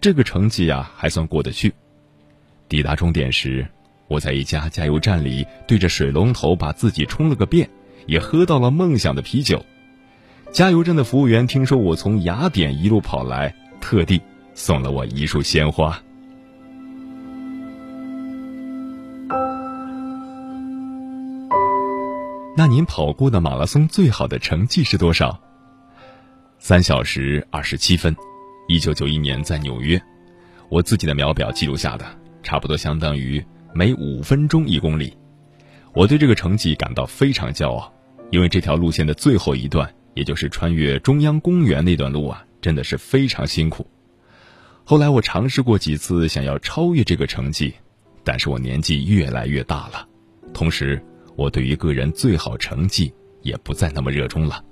[0.00, 1.74] 这个成绩呀还算过得去。
[2.70, 3.66] 抵达终点时，
[4.08, 7.68] 我在一家加油站里对着水龙头把自己冲了个遍，
[8.06, 9.62] 也喝到了梦想的啤酒。
[10.50, 14.18] 加油站的服务员听说我从雅典一路跑来，特地
[14.54, 16.02] 送了我一束鲜花。
[22.54, 25.40] 那您跑过的马拉松最好的成绩是多少？
[26.58, 28.14] 三小时二十七分，
[28.68, 30.00] 一九九一年在纽约，
[30.68, 32.04] 我自己的秒表记录下的，
[32.42, 35.16] 差不多相当于每五分钟一公里。
[35.94, 37.90] 我对这个成绩感到非常骄傲，
[38.30, 43.86] 因为这条路线的最后一段，也就是穿越中央公园那段路啊，真的是非常辛苦。
[44.84, 47.72] 后来我尝试过几次想要超越这个成绩，
[48.22, 50.06] 但是我年纪越来越大了，
[50.52, 51.02] 同时。
[51.36, 53.12] 我对于个人最好成绩
[53.42, 54.64] 也不再那么热衷了。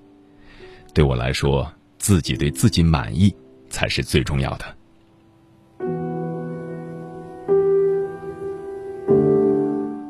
[0.92, 3.34] 对我来说，自己对自己满意
[3.68, 4.76] 才是最重要的。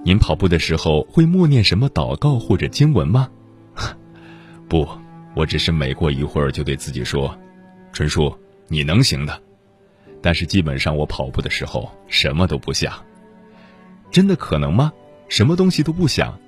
[0.03, 3.29] 您跑步的时候会默念什么祷告或者经文吗？
[4.69, 4.89] 不，
[5.37, 7.39] 我只是每过一会儿就对自己说
[7.93, 8.35] ：“纯叔，
[8.67, 9.41] 你能行的。”
[10.21, 12.93] 但是基本上我跑步的时候什么都不想。
[14.11, 14.93] 真的可能吗？
[15.31, 16.39] 什么东西都不想。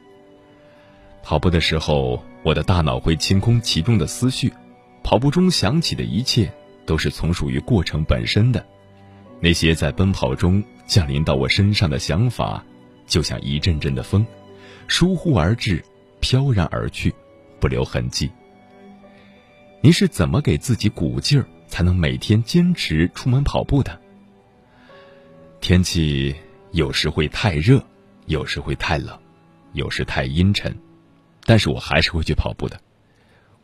[1.22, 4.52] 跑步的时候，我的大脑会清空其中的思绪，
[5.04, 6.52] 跑步中想起的一切
[6.84, 8.66] 都是从属于过程本身的。
[9.40, 12.62] 那些在奔跑中降临到我身上的想法，
[13.06, 14.26] 就像一阵阵的风，
[14.88, 15.82] 疏忽而至，
[16.18, 17.14] 飘然而去，
[17.60, 18.30] 不留痕迹。
[19.80, 24.00] 您是怎么给自己鼓劲儿，才能每天坚持出门跑步的？
[25.60, 26.34] 天气
[26.72, 27.80] 有时会太热。
[28.26, 29.18] 有时会太冷，
[29.72, 30.74] 有时太阴沉，
[31.44, 32.80] 但是我还是会去跑步的。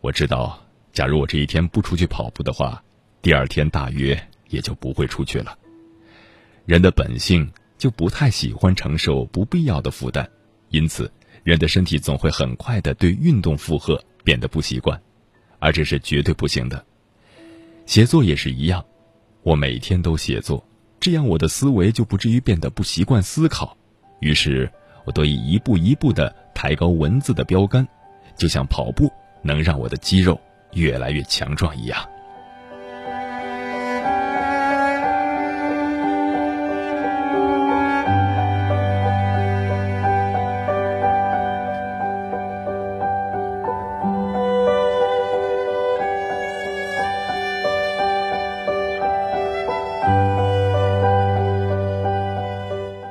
[0.00, 0.60] 我知道，
[0.92, 2.82] 假如我这一天不出去跑步的话，
[3.22, 5.56] 第二天大约也就不会出去了。
[6.66, 10.28] 人的本性就不太喜欢承受不必要的负担，
[10.68, 11.10] 因此，
[11.44, 15.00] 人的身体总会很快的对运动负荷变得不习惯，
[15.58, 16.84] 而这是绝对不行的。
[17.86, 18.84] 写作也是一样，
[19.42, 20.62] 我每天都写作，
[21.00, 23.76] 这样我的思维就不至于变得不习惯思考。
[24.20, 24.70] 于是，
[25.04, 27.86] 我得以一步一步地抬高文字的标杆，
[28.36, 29.10] 就像跑步
[29.42, 30.38] 能让我的肌肉
[30.72, 31.98] 越来越强壮一样。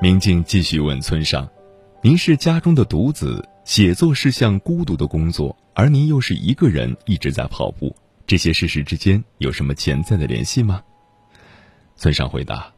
[0.07, 1.45] 明镜继续问村上
[2.01, 7.93] ：“您是家中的独子，写作是项孤独的工作，而您又是一个人一直在跑步，
[8.25, 10.81] 这些事实之间有什么潜在的联系吗？”
[11.97, 12.71] 村上回答：“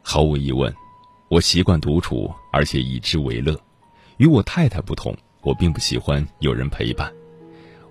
[0.00, 0.74] 毫无疑问，
[1.28, 3.54] 我习惯独处，而且以之为乐。
[4.16, 7.12] 与我太太不同，我并不喜欢有人陪伴。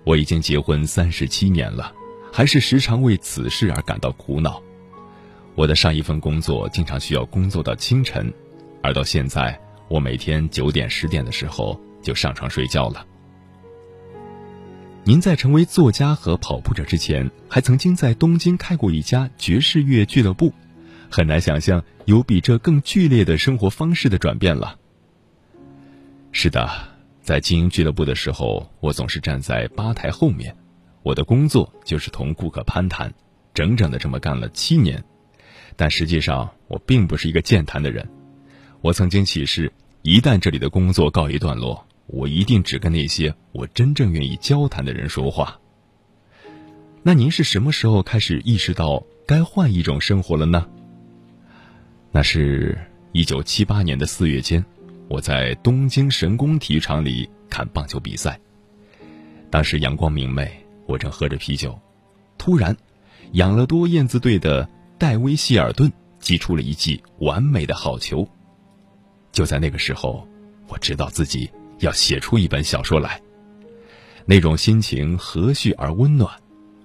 [0.02, 1.94] 我已经结婚三十七年了，
[2.32, 4.60] 还是时常为此事而感到苦恼。
[5.54, 8.28] 我的上一份工作经常需要工作到清晨。”
[8.82, 9.58] 而到现在，
[9.88, 13.04] 我每天九点十点的时候就上床睡觉了。
[15.04, 20.52] 您在成为作家和跑步者之前，还曾经在东京开过一家爵士乐俱乐部，
[21.10, 24.78] 很难想象有比这更剧烈的生活方式的转变了。
[26.30, 26.68] 是的，
[27.22, 30.54] 在经营俱乐部的时候，我总是站在吧台后面，
[31.02, 33.12] 我的工作就是同顾客攀谈，
[33.54, 35.02] 整整的这么干了七年。
[35.74, 38.06] 但实际上，我并不是一个健谈的人。
[38.80, 39.72] 我曾经起誓，
[40.02, 45.58] 一旦这里的工作告一段落，我一定只跟那些我真正愿意交谈的人说话。
[47.02, 50.64] 那您是什么时候开始意识到该换一种生活了呢？
[52.12, 52.78] 那是
[53.10, 54.64] 一九七八年的四月间，
[55.08, 58.38] 我在东京神宫体育场里看棒球比赛。
[59.50, 60.48] 当时阳光明媚，
[60.86, 61.76] 我正喝着啤酒，
[62.36, 62.76] 突然，
[63.32, 64.68] 养乐多燕子队的
[64.98, 68.28] 戴维·希尔顿击出了一记完美的好球。
[69.38, 70.26] 就在那个时候，
[70.66, 71.48] 我知道自己。
[71.78, 73.22] 要写出一本小说来，
[74.26, 76.28] 那种心情和煦而温暖，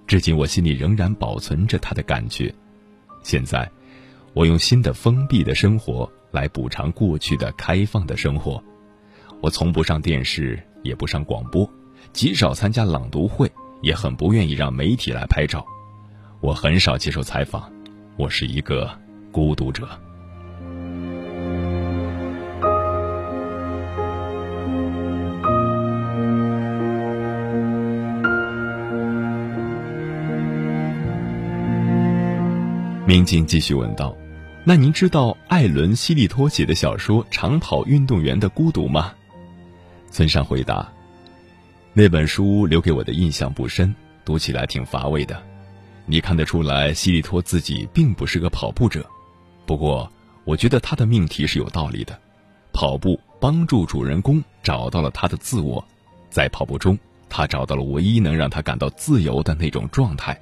[0.06, 2.54] 至今我心里仍然保存着它的感觉。
[3.24, 3.68] 现在，
[4.34, 8.62] 我用新的封闭的生活来补偿过去的开放的生活。
[9.40, 11.68] 我从不上电视，也不上广播，
[12.12, 13.50] 极少参加朗读会，
[13.82, 15.66] 也很不愿意让媒体来拍照。
[16.40, 17.68] 我很少接受采访，
[18.16, 18.96] 我是一个
[19.32, 19.88] 孤独者。
[33.06, 34.16] 明镜继续问道
[34.64, 39.12] ：“那您知道艾伦·希利托写的小说《长跑运动员的孤独》吗？”
[40.10, 40.90] 村上回答
[41.92, 43.94] ：“那本书留给我的印象不深，
[44.24, 45.38] 读起来挺乏味的。
[46.06, 49.06] 你看得出来，希利托自己并不是个跑步者。
[49.66, 50.10] 不过，
[50.44, 52.18] 我觉得他的命题是有道理的。
[52.72, 55.86] 跑步帮助主人公找到了他的自我，
[56.30, 56.98] 在跑步中，
[57.28, 60.40] 他找到了唯一能让他感到自由的那种状态。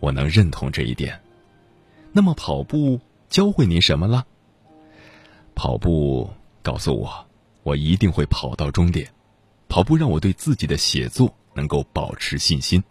[0.00, 1.16] 我能认同这一点。”
[2.16, 2.98] 那么跑步
[3.28, 4.26] 教会您什么了？
[5.54, 6.30] 跑步
[6.62, 7.26] 告诉我，
[7.62, 9.06] 我一定会跑到终点。
[9.68, 12.82] 跑步让我对自己的写作能够保持信心。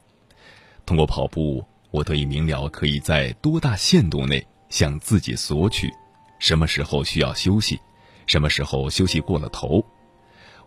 [0.85, 5.91] 通过跑步，我得以明了可以在多大限度内向自己索取，
[6.37, 7.79] 什么时候需要休息，
[8.27, 9.83] 什么时候休息过了头。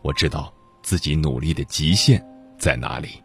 [0.03, 0.53] 我知道
[0.83, 2.21] 自己努力的极限
[2.59, 3.23] 在哪里。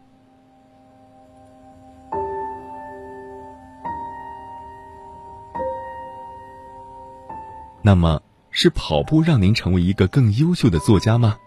[7.84, 11.38] 那么是跑步让您成为一个更优秀的作家吗？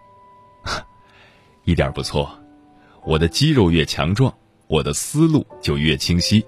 [1.64, 2.38] 一点不错，
[3.04, 4.32] 我的肌肉越强壮，
[4.68, 6.44] 我的思路就越清晰。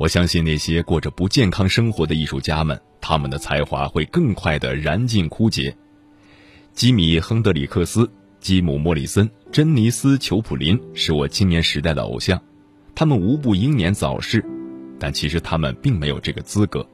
[0.00, 5.76] 我相信那些过着不健康生活的艺术家们，他们的才华会更快的燃尽枯竭。
[6.72, 12.40] 吉米·亨德里克斯、吉姆·莫里森、珍妮斯·裘普林是我青年时代的偶像，
[12.94, 14.44] 他们无不英年早逝，
[14.98, 16.84] 但其实他们并没有这个资格。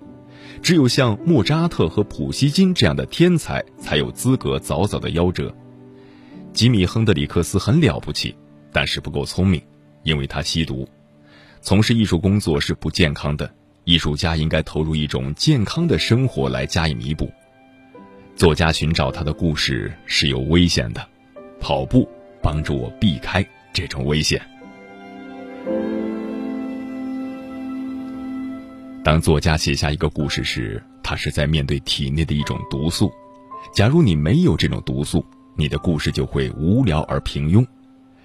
[0.63, 5.55] 只有像莫扎特和普希金这样的天才才有资格早早的夭折。
[6.53, 8.35] 吉米·亨德里克斯很了不起，
[8.73, 9.63] 但是不够聪明，
[10.03, 10.89] 因为他吸毒。
[11.61, 13.53] 从事艺术工作是不健康的，
[13.85, 17.31] 艺术家应该投入一种健康的生活来加以弥补。
[18.37, 21.07] 作家寻找他的故事是有危险的，
[21.61, 22.09] 跑步
[22.43, 24.41] 帮助我避开这种危险。
[29.03, 33.11] 当作家写下一个故事时，他是在面对体内的一种毒素。
[33.73, 35.25] 假如你没有这种毒素，
[35.57, 37.67] 你的故事就会无聊而平庸。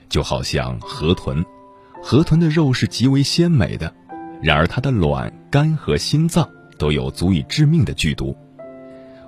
[0.09, 1.43] 就好像河豚，
[2.03, 3.93] 河豚的肉是极为鲜美的，
[4.41, 6.47] 然而它的卵、肝和心脏
[6.77, 8.35] 都有足以致命的剧毒。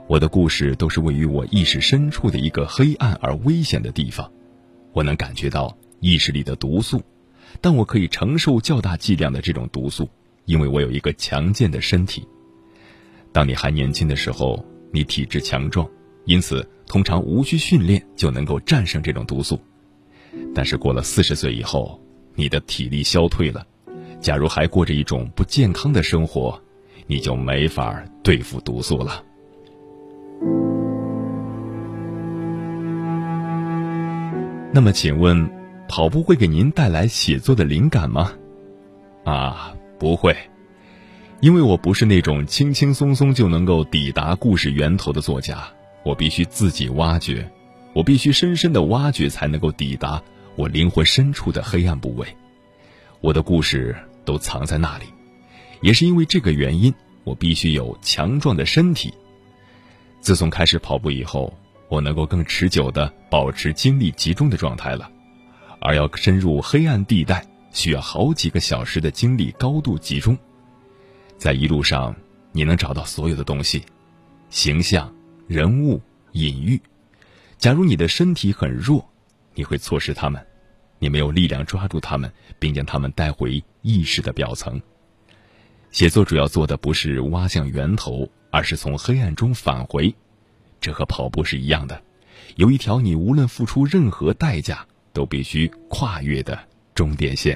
[0.05, 4.29] 我的故事都是位于我意识深处的一个黑暗而危险的地方，
[4.91, 7.01] 我能感觉到意识里的毒素，
[7.61, 10.09] 但我可以承受较大剂量的这种毒素。
[10.47, 12.25] 因为我有一个强健的身体。
[13.33, 15.87] 当你还年轻的时候，你体质强壮，
[16.25, 19.59] 因此通常无需训练就能够战胜这种毒素。
[20.55, 22.01] 但是过了四十岁以后，
[22.33, 23.67] 你的体力消退了，
[24.21, 26.59] 假如还过着一种不健康的生活，
[27.07, 29.21] 你就没法对付毒素了。
[34.71, 35.49] 那么，请问，
[35.89, 38.31] 跑步会给您带来写作的灵感吗？
[39.25, 39.76] 啊。
[39.99, 40.35] 不会，
[41.39, 45.67] 因为我不是那种轻轻松松就能够抵达故事源头的作家，
[46.03, 47.49] 我必须自己挖掘，
[47.93, 50.21] 我必须深深的挖掘才能够抵达
[50.55, 52.27] 我灵魂深处的黑暗部位。
[53.21, 55.05] 我的故事都藏在那里，
[55.81, 56.93] 也是因为这个原因，
[57.23, 59.13] 我必须有强壮的身体。
[60.21, 61.51] 自从开始跑步以后，
[61.89, 65.09] 我能够更持久的保持精力集中的状态了，
[65.79, 70.37] 而要深入黑暗地带，需要好几个小时的精力高度集中。
[71.37, 72.15] 在一路上，
[72.51, 73.83] 你能找到所有的东西，
[74.49, 75.13] 形象、
[75.47, 76.01] 人物、
[76.31, 76.81] 隐喻。
[77.57, 79.07] 假如你的身体很弱，
[79.53, 80.45] 你会错失他们，
[80.99, 84.81] 你没有力量抓住他们，并将他们带回意识的表层。
[85.91, 90.13] 写作主要做的不是挖向源头，而是从黑暗中返回。
[90.79, 92.01] 这和跑步是一样的，
[92.55, 96.59] 有一条你无论付出任何代价都必须跨越的
[96.97, 97.55] 终点线。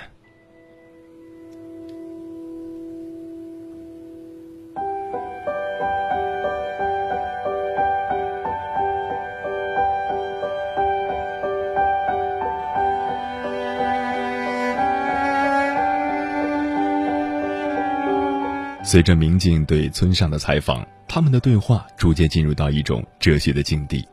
[18.83, 24.07] 随着明镜对村上的采访，他们的对话逐渐进入到一种哲学的境地。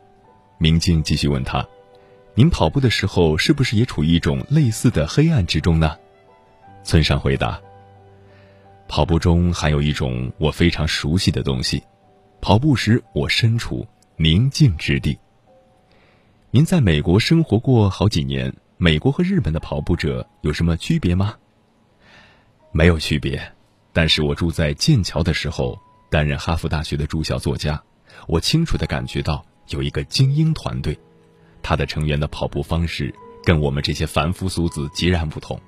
[0.57, 1.66] 明镜继续问他
[2.39, 5.97] ：“您跑步的时候，是不是也处于一种类似的黑暗之中呢？”
[6.86, 7.61] 村上回答
[8.86, 11.82] ：“跑步中含有一种我非常熟悉的东西，
[12.41, 13.84] 跑步时我身处
[14.14, 15.18] 宁静之地。”
[16.53, 21.34] 您在美国生活过好几年，美国和日本的跑步者有什么区别吗？
[22.70, 23.53] 没有区别。
[23.93, 25.76] 但是我住在剑桥的时候，
[26.09, 27.82] 担任哈佛大学的住校作家，
[28.28, 30.97] 我清楚地感觉到有一个精英团队，
[31.63, 35.61] 他的成员的跑步方式跟我们这些凡夫俗子截然不同。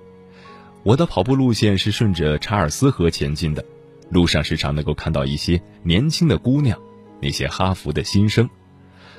[0.83, 3.65] 我的跑步路线是顺着查尔斯河前进的，
[4.11, 6.79] 路上时常能够看到一些年轻的姑娘，
[7.21, 8.49] 那些哈佛的新生，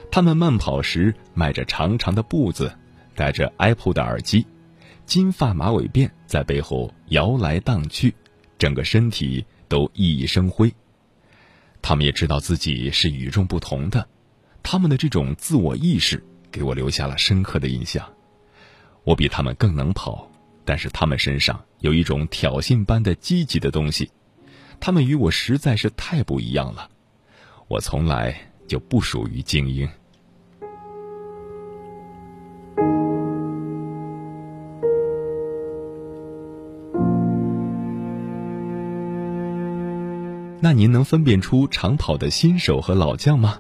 [0.09, 2.71] 他们慢跑时迈着长长的步子，
[3.15, 4.45] 戴着 Apple 的耳机，
[5.05, 8.13] 金发马尾辫在背后摇来荡去。
[8.57, 10.71] 整个身体都熠熠生辉，
[11.81, 14.07] 他们也知道自己是与众不同的，
[14.61, 18.05] 他们的这种自我意识给我留下了深刻的印象。
[19.03, 20.29] 我比他们更能跑，
[20.63, 24.11] 但是他们身上有一种挑衅般的积极的东西，
[24.79, 26.89] 他们与我实在是太不一样了。
[27.67, 28.35] 我从来
[28.67, 29.89] 就不属于精英。
[40.63, 43.59] 那您能分辨出长跑的新手和老将吗？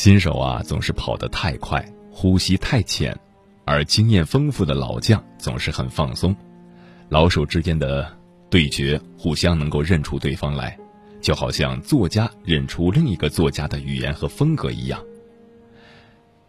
[0.00, 3.12] 新手啊，总是跑得太快，呼吸太浅；
[3.66, 6.34] 而经验丰富的老将总是很放松。
[7.10, 8.10] 老手之间的
[8.48, 10.74] 对决，互相能够认出对方来，
[11.20, 14.98] 就好像作家认出另一个作家的语言和风格一样。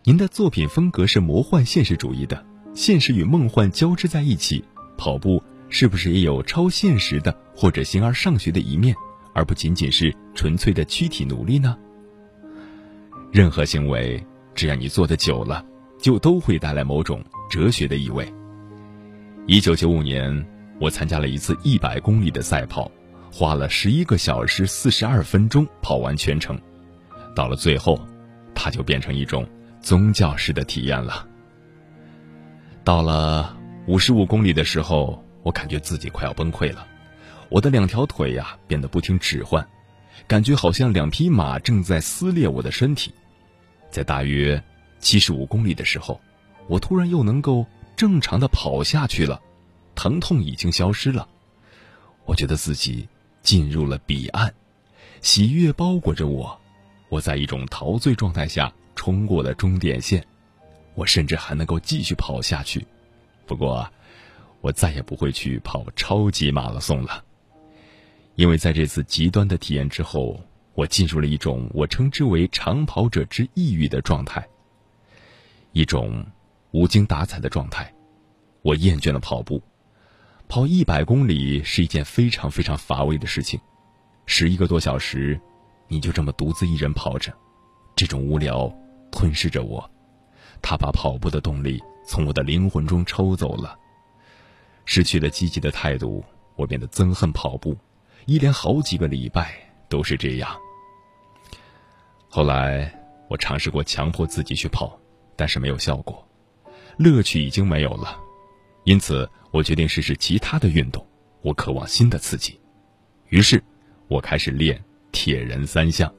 [0.05, 2.41] 您的作品风格是魔幻现实主义的，
[2.73, 4.63] 现实与梦幻交织在一起，
[4.97, 5.43] 跑步。
[5.67, 8.95] 是不是也有超现实的或者形而上学的一面，
[9.33, 11.77] 而不仅仅是纯粹的躯体努力呢？
[13.31, 14.21] 任何行为，
[14.53, 15.65] 只要你做的久了，
[15.99, 18.31] 就都会带来某种哲学的意味。
[19.47, 20.45] 一九九五年，
[20.79, 22.91] 我参加了一次一百公里的赛跑，
[23.31, 26.59] 花了十一个小时四十二分钟跑完全程。
[27.35, 27.99] 到了最后，
[28.53, 29.47] 它就变成一种
[29.81, 31.25] 宗教式的体验了。
[32.83, 33.57] 到了
[33.87, 35.23] 五十五公里的时候。
[35.43, 36.85] 我感觉自己快要崩溃了，
[37.49, 39.67] 我的两条腿呀变得不听使唤，
[40.27, 43.13] 感觉好像两匹马正在撕裂我的身体。
[43.89, 44.61] 在大约
[44.99, 46.19] 七十五公里的时候，
[46.67, 47.65] 我突然又能够
[47.95, 49.41] 正常的跑下去了，
[49.95, 51.27] 疼痛已经消失了。
[52.25, 53.07] 我觉得自己
[53.41, 54.53] 进入了彼岸，
[55.21, 56.59] 喜悦包裹着我，
[57.09, 60.25] 我在一种陶醉状态下冲过了终点线，
[60.95, 62.85] 我甚至还能够继续跑下去。
[63.45, 63.87] 不过。
[64.63, 67.23] 我再也不会去跑超级马拉松了，
[68.41, 70.41] 因为在这次极端的体验之后，
[70.73, 74.43] 我进入了一种我称之为“长跑者之抑郁”的状态，
[75.73, 76.25] 一种
[76.71, 77.93] 无精打采的状态。
[78.63, 79.61] 我厌倦了跑步，
[80.47, 83.59] 跑一百公里是一件非常非常乏味的事情，
[84.25, 85.39] 十一个多小时，
[85.87, 87.31] 你就这么独自一人跑着，
[87.95, 88.75] 这种无聊
[89.11, 89.87] 吞噬着我，
[90.63, 93.77] 他把跑步的动力从我的灵魂中抽走了。
[94.85, 96.25] 失去了积极的态度，
[96.55, 97.77] 我变得憎恨跑步，
[98.25, 99.53] 一连好几个礼拜
[99.89, 100.49] 都是这样。
[102.29, 102.93] 后来
[103.27, 104.97] 我尝试过强迫自己去跑，
[105.35, 106.25] 但是没有效果，
[106.97, 108.17] 乐趣已经没有了，
[108.85, 111.05] 因此我决定试试其他的运动。
[111.41, 112.59] 我渴望新的刺激，
[113.29, 113.61] 于是
[114.07, 114.79] 我开始练
[115.11, 116.13] 铁人三项，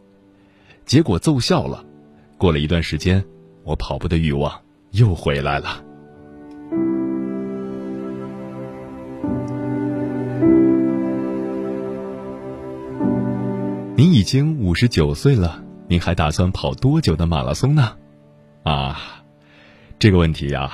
[0.85, 1.85] 结果奏效了。
[2.37, 3.25] 过了一段时间，
[3.63, 5.85] 我跑步的欲望又回来了。
[13.95, 17.95] 您已经五十九岁了，您还打算跑多久的马拉松呢？
[18.63, 19.23] 啊，
[19.99, 20.73] 这个问题呀，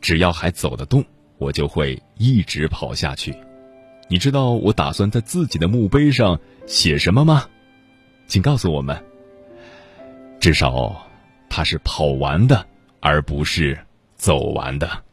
[0.00, 1.04] 只要还走得动，
[1.38, 3.32] 我就会一直跑下去。
[4.08, 7.44] 你知道我打算在自己的墓碑上写什么吗？
[8.26, 9.04] 请告诉我们。
[10.40, 11.06] 至少，
[11.48, 12.66] 他是跑完的，
[12.98, 13.78] 而不是
[14.16, 15.04] 走完的。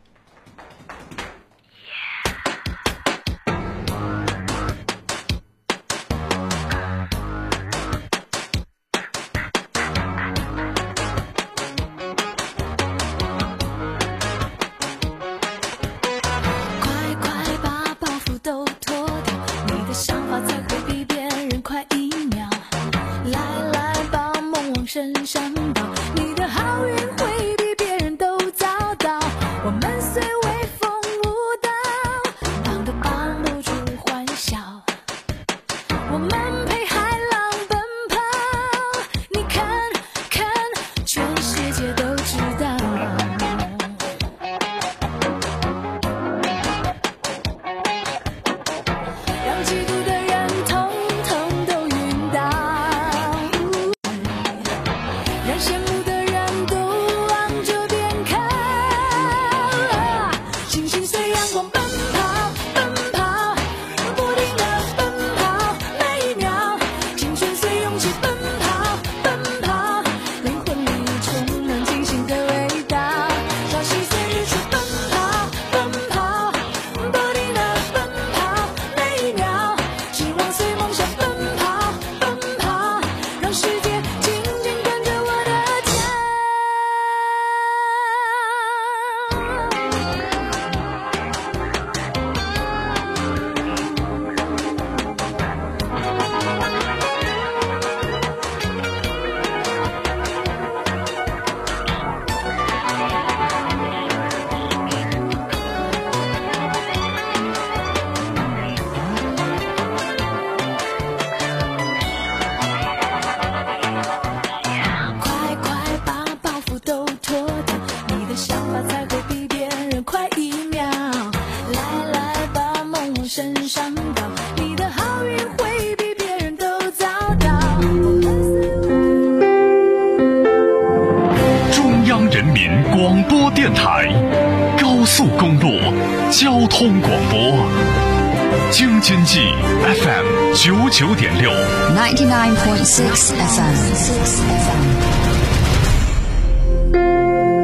[142.95, 143.73] Six FM，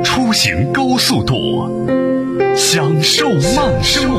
[0.03, 1.69] 出行高速度，
[2.57, 4.18] 享受慢生活。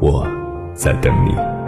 [0.00, 0.26] 我
[0.74, 1.59] 在等你。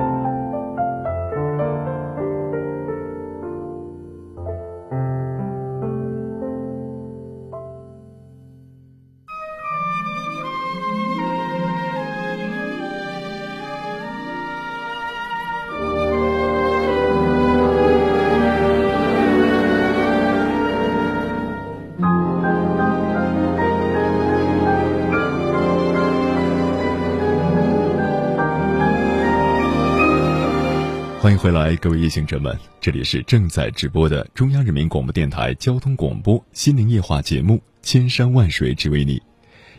[31.22, 39.18] 欢迎回来，各位夜行者们，这里是正在直播的中央人民广播电台交通广播心灵夜话节目《千山万水只为你》，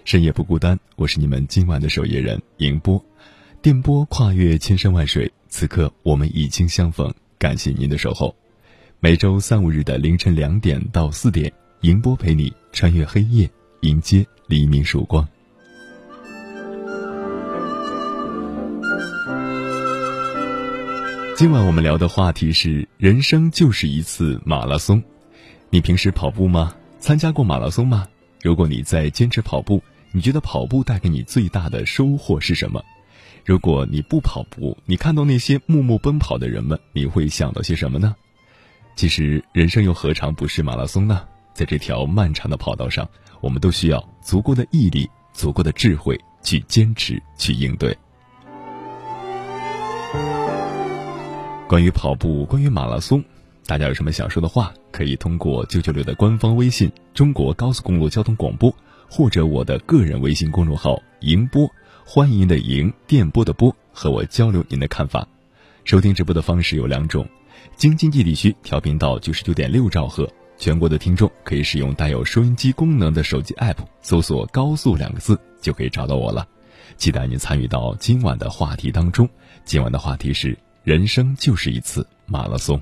[0.05, 3.03] 深夜不孤单，我是你们今晚的守夜人迎波，
[3.61, 8.33] 电波跨越千山万水，此刻我们已经相逢，感谢您的守候。
[9.01, 13.49] 每周三五日的凌晨两点到四点，迎波陪你穿越黑夜，
[13.81, 15.27] 迎接黎明曙光。
[21.43, 25.03] 今晚我们聊的话题是：人生就是一次马拉松。
[25.69, 26.73] 你平时跑步吗？
[26.99, 28.07] 参加过马拉松吗？
[28.41, 29.83] 如果你在坚持跑步，
[30.13, 32.81] 你觉得跑步带给你最大的收获是什么？
[33.43, 38.15] 如果你不跑步，你看到那些默默奔跑的人们，你会想到些什么呢？
[38.95, 41.27] 其实，人生又何尝不是马拉松呢？
[41.53, 43.05] 在这条漫长的跑道上，
[43.41, 47.93] 我们都需要足够的毅力、足够的智慧去坚持、去应对。
[51.73, 53.23] 关于跑步，关于马拉松，
[53.65, 58.71] 大家有什么想说的话，可以通过九九六的官方微信“中国高速公路交通广播”，
[59.09, 61.67] 或者我的个人微信公众号“迎播”，
[62.05, 65.27] 欢迎的迎，电波的波，和我交流您的看法。
[65.83, 67.27] 收听直播的方式有两种：
[67.75, 76.47] 京津冀地区调频到九十九点六兆赫，全国的听众可以使用带有收音机功能的手机 app，搜索“高速”两个字就可以找到我了。
[76.97, 79.27] 期待您参与到今晚的话题当中。
[79.65, 80.55] 今晚的话题是。
[80.83, 82.77] 人生就是一次马拉松。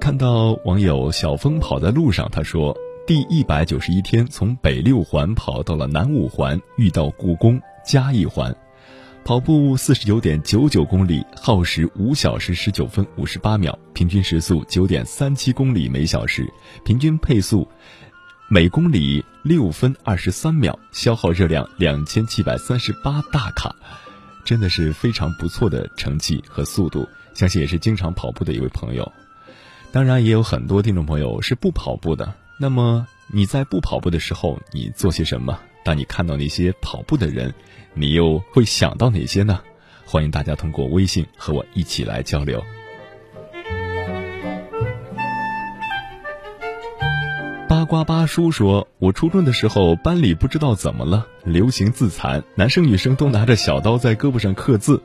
[0.00, 2.74] 看到网友小峰跑在路上，他说
[3.06, 8.56] ：“第一百九十一天，从北六环跑到了南五环，遇到故宫嘉义环，
[9.22, 16.50] 跑步四十九点九九公里，耗时五小时十九分五十八秒，平均时速九点三七公里每小时，
[16.82, 17.68] 平均配速。”
[18.52, 23.74] 每公里六分二十三秒，消耗热量两千七百三十八大卡，
[24.44, 27.08] 真的是非常不错的成绩和速度。
[27.32, 29.10] 相信也是经常跑步的一位朋友。
[29.92, 32.34] 当然，也有很多听众朋友是不跑步的。
[32.58, 35.58] 那么你在不跑步的时候，你做些什么？
[35.82, 37.54] 当你看到那些跑步的人，
[37.94, 39.60] 你又会想到哪些呢？
[40.04, 42.62] 欢迎大家通过微信和我一起来交流。
[47.90, 55.02] 瓜巴叔说：“我初中的时候，班里不知道怎么了，流行自残，男生女生都拿着小刀在胳膊上刻字。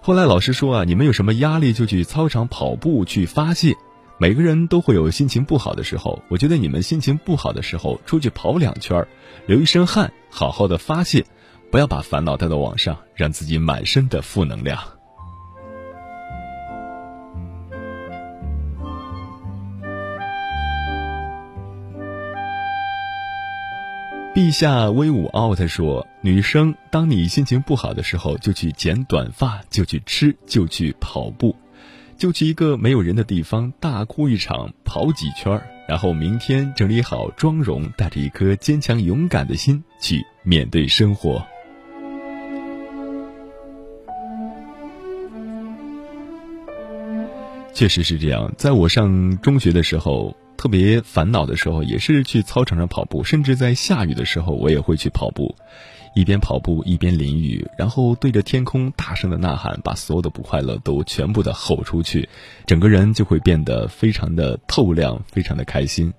[0.00, 3.74] 后来老师说啊，你们有什么压力就去操场跑步去发泄。
[4.16, 9.06] 每个人都会有心情不好的时候，我觉得你们心情不好的时候出去跑两圈，
[9.44, 11.22] 流一身汗，好好的发泄，
[11.70, 14.78] 不要把烦恼带到网上，让自己满身的负能量。”
[24.36, 31.56] 陛下威武奥特说：“女生，当你心情不好的时候，就去剪短发，就去吃，就去跑步，
[32.18, 35.58] 就去一个没有人的地方大哭一场，跑几圈
[35.88, 41.42] 然后明天整理好妆容，带着一颗坚强勇敢的心去面对生活。”
[47.72, 50.36] 确实是这样，在我上中学的时候。
[50.56, 55.54] 特别烦恼的时候，也是去操场上跑步，甚至在下雨的时候，我也会去跑步，
[56.14, 62.28] 一边跑步一边淋雨，然后对着天空大声的呐喊，把所有的不快乐都全部的吼出去，
[62.66, 66.12] 整个人就会变得非常的透亮，非常的开心。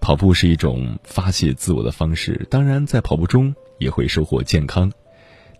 [0.00, 4.90] 跑步是一种发泄自我的方式，当然在跑步中也会收获健康，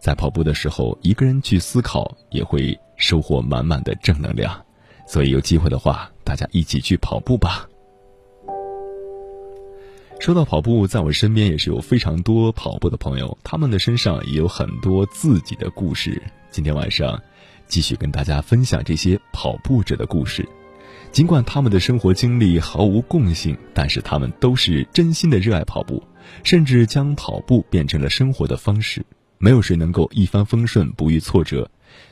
[0.01, 4.61] 在跑步的时候，一个人去思考，也会收获满满的正能量。
[5.07, 7.69] 所以有机会的话，大家一起去跑步吧。
[10.23, 16.23] 说到跑步，在我身边也是有非常多跑步的朋友，他们的身上也有很多自己的故事。
[16.49, 17.21] 今天晚上，
[17.67, 20.49] 继续跟大家分享这些跑步者的故事。
[21.11, 26.01] 尽管他们的生活经历毫无共性，但是他们都是真心的热爱跑步，
[26.45, 29.05] 甚至将跑步变成了生活的方式。
[29.39, 31.69] 没有谁能够一帆风顺，不遇挫折。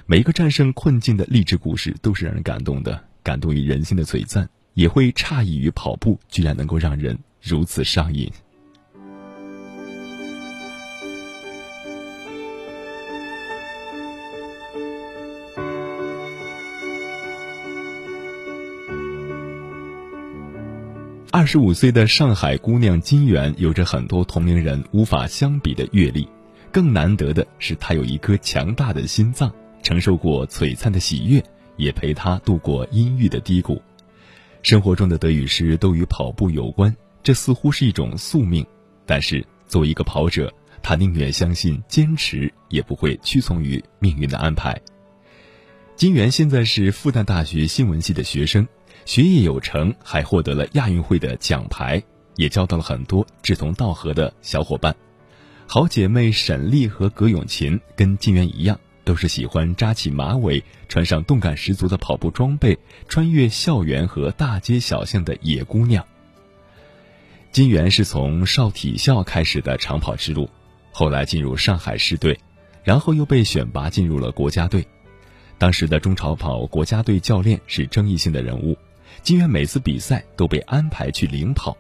[0.07, 7.17] 每一个战胜困境的励志故事都是让人感动的，感动于人心的璀璨，也会诧异于跑步居然能够让人。
[7.41, 8.31] 如此上瘾。
[21.33, 26.29] 二十五岁的上海姑娘金媛，有着很多同龄人无法相比的阅历，
[26.71, 29.51] 更难得的是，她有一颗强大的心脏，
[29.83, 31.43] 承受过璀璨的喜悦，
[31.77, 33.81] 也陪她度过阴郁的低谷。
[34.63, 36.95] 生活中的得与失都与跑步有关。
[37.23, 38.67] 这似乎是一种宿命，
[39.07, 40.53] 但是作为一个跑者，
[40.83, 44.81] 他宁愿相信坚持，也不会屈从于命运的安排。
[45.97, 48.67] 金源现在是复旦大学新闻系的学生，
[49.05, 52.03] 学业有成，还获得了亚运会的奖牌，
[52.37, 54.97] 也交到了很多志同道合的小伙伴。
[55.67, 66.03] 好姐妹沈丽和葛永琴跟金源一样，都是喜欢扎起马尾，穿上动感十足的跑步装备，穿越校园和大街小巷的野姑娘。
[67.53, 70.49] 金源是从少体校开始的长跑之路，
[70.93, 72.39] 后来进入上海市队，
[72.85, 74.87] 然后又被选拔进入了国家队。
[75.59, 78.79] 当时的中长跑国家队教练是争议性的人物，
[79.23, 81.77] 金源每次比赛都被安排去领跑，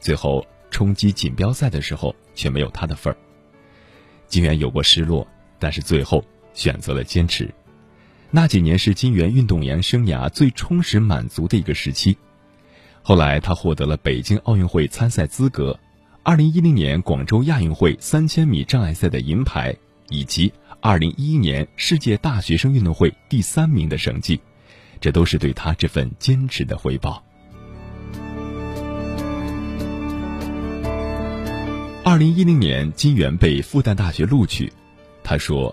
[0.00, 3.16] 最后冲击锦标赛的时候却没有他的份儿。
[4.26, 5.24] 金源有过失落，
[5.60, 7.48] 但是最后选择了坚持。
[8.32, 12.18] 那几年是金源运动员生涯最充实满足的一个时期。
[13.02, 15.78] 后来他获得了北京奥运会参赛资格，
[16.22, 19.76] 二零一零年广州亚运会三千米障碍赛的银牌，
[20.08, 20.52] 以及。
[20.84, 24.40] 二零一一年世界大学生运动会第三名的成绩，
[25.00, 27.22] 这都是对他这份坚持的回报。
[32.02, 34.72] 二零一零年，金元被复旦大学录取。
[35.22, 35.72] 他说：“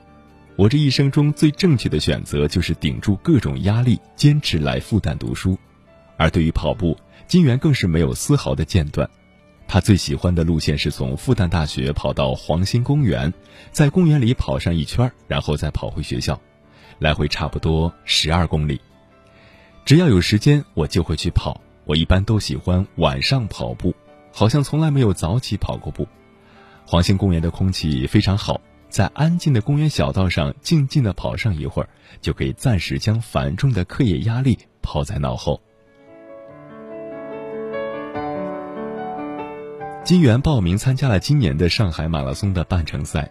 [0.56, 5.58] 我这一生中最正确的选择就是顶住各种压力，坚持来复旦读书。
[6.18, 6.96] 而对于跑步，
[7.30, 9.10] 金元更是没有丝毫的间断。”
[9.72, 13.32] 他最喜欢的路线是从复旦大学跑到黄兴公园，
[13.72, 16.42] 在公园里跑上一圈，然后再跑回学校，
[16.98, 18.82] 来回差不多十二公里。
[19.86, 21.62] 只要有时间，我就会去跑。
[21.86, 23.94] 我一般都喜欢晚上跑步，
[24.32, 26.08] 好像从来没有早起跑过步。
[26.86, 28.60] 黄兴公园的空气非常好，
[28.90, 31.90] 在安静的公园小道上静静的跑上一会儿，
[32.22, 35.62] 就可以暂时将繁重的课业压力抛在脑后。
[40.10, 43.30] 金源报名参加了今年的上海马拉松的半程赛。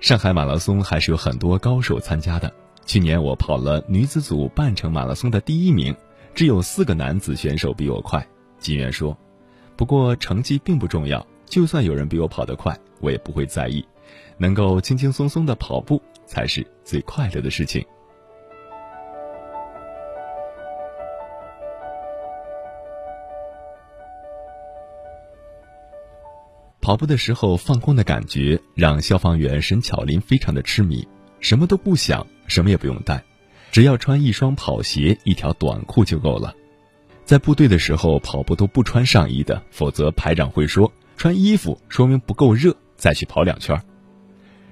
[0.00, 2.52] 上海马拉松还是有很多高手参加的。
[2.84, 5.96] 去年我跑了女子组半程马拉松的第一名，
[6.34, 8.22] 只有四个男子选手比我快。
[8.58, 9.16] 金源说
[9.76, 13.82] ：“不过成绩并不重要，就算有人比我跑得快，我也不会在意。
[14.36, 17.82] 能够轻轻松松的跑步才是最快乐的事情。”
[26.84, 31.08] 跑步的时候放空的感觉，让消防员沈巧林非常的痴迷。
[31.40, 33.24] 什么都不想，什么也不用带，
[33.72, 36.54] 只要穿一双跑鞋、一条短裤就够了。
[37.24, 43.80] 在部队的时候，跑步都不穿上衣的，否则排长会说穿衣服说明不够热，再去跑两圈。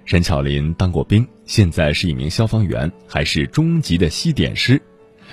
[0.05, 4.79] 沈巧林当过兵，现在是一名消防员，还是中级的西点师。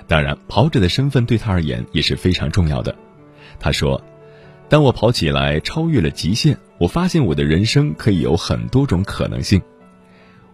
[0.08, 2.96] 当然，跑者的身份对他而言也是非常重要的。
[3.60, 4.02] 他说。
[4.70, 9.60] 当我跑起来超越了极限，我发现我的人生可以有很多种可能性。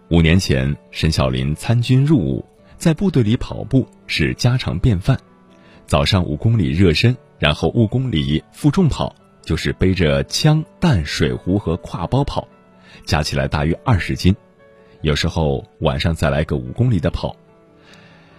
[0.08, 2.42] 五年前，沈小林参军入伍，
[2.78, 5.18] 在部队里跑步是家常便饭。
[5.86, 12.48] 早上五公里热身，然后五公里负重跑，就是背着枪弹、水壶和挎包跑，
[13.04, 14.34] 加起来大约二十斤。
[15.02, 17.36] 有时候晚上再来个五公里的跑。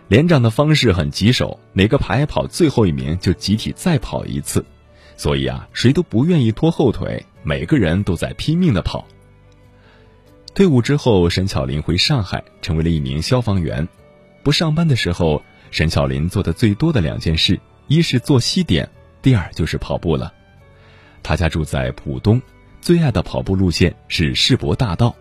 [0.07, 4.65] 连长的方式很棘手，哪个排跑最后一名就集体再跑一次。
[5.17, 9.05] 所以啊，谁都不愿意拖后腿，每个人都在拼命的跑。
[10.53, 13.87] 退伍之后，沈巧林回上海，成为了一名消防员。
[14.43, 18.89] 不上班的时候，沈巧林做的最多的两件事，一是做西点，
[19.21, 20.33] 第二就是跑步了。
[21.21, 22.41] 他家住在浦东，
[22.79, 25.15] 最爱的跑步路线是世博大道。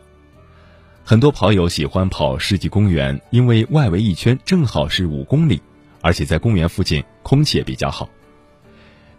[1.04, 5.60] 很多跑友喜欢跑世纪公园，因为外围一圈正好是五公里，
[6.00, 8.08] 而且在公园附近空气也比较好。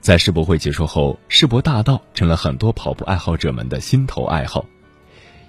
[0.07, 4.65] 在世博会结束后，世博大道成了很多跑步爱好者们的心头爱好，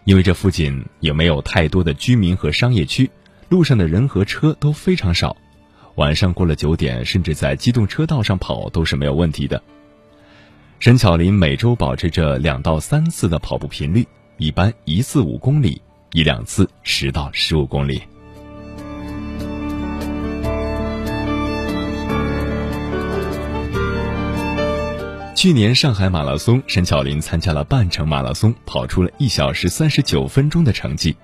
[0.03, 3.09] 因为这附近也没有太多的居民和商业区，
[3.49, 5.37] 路上的人和车都非常少。
[5.95, 9.63] 晚上过了九点，甚至在机动车道上跑都是没有问题的。
[10.81, 14.05] 沈巧林每周保持着两到三次的跑步频率，
[14.39, 15.81] 一般一次五公里，
[16.15, 18.03] 一两次十到十五公里。
[25.39, 31.17] 去年上海马拉松，沈巧林参加了半程马拉松，跑出了一小时三十九分钟的成绩。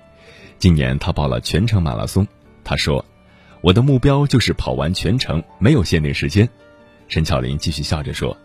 [0.57, 2.25] 今年他报了全程马拉松。
[2.63, 3.03] 他说
[3.59, 6.47] ：“我的目标就是跑完全程，没有限定时间。”
[7.09, 8.37] 沈巧林继续笑着说：“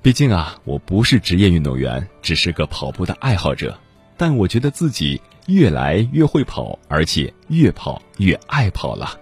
[0.00, 3.76] 毕竟啊，我不是职业运动员，只是个跑步的爱好者。
[4.16, 9.18] 但我觉得自己越来越会跑，而且越跑越爱跑了。”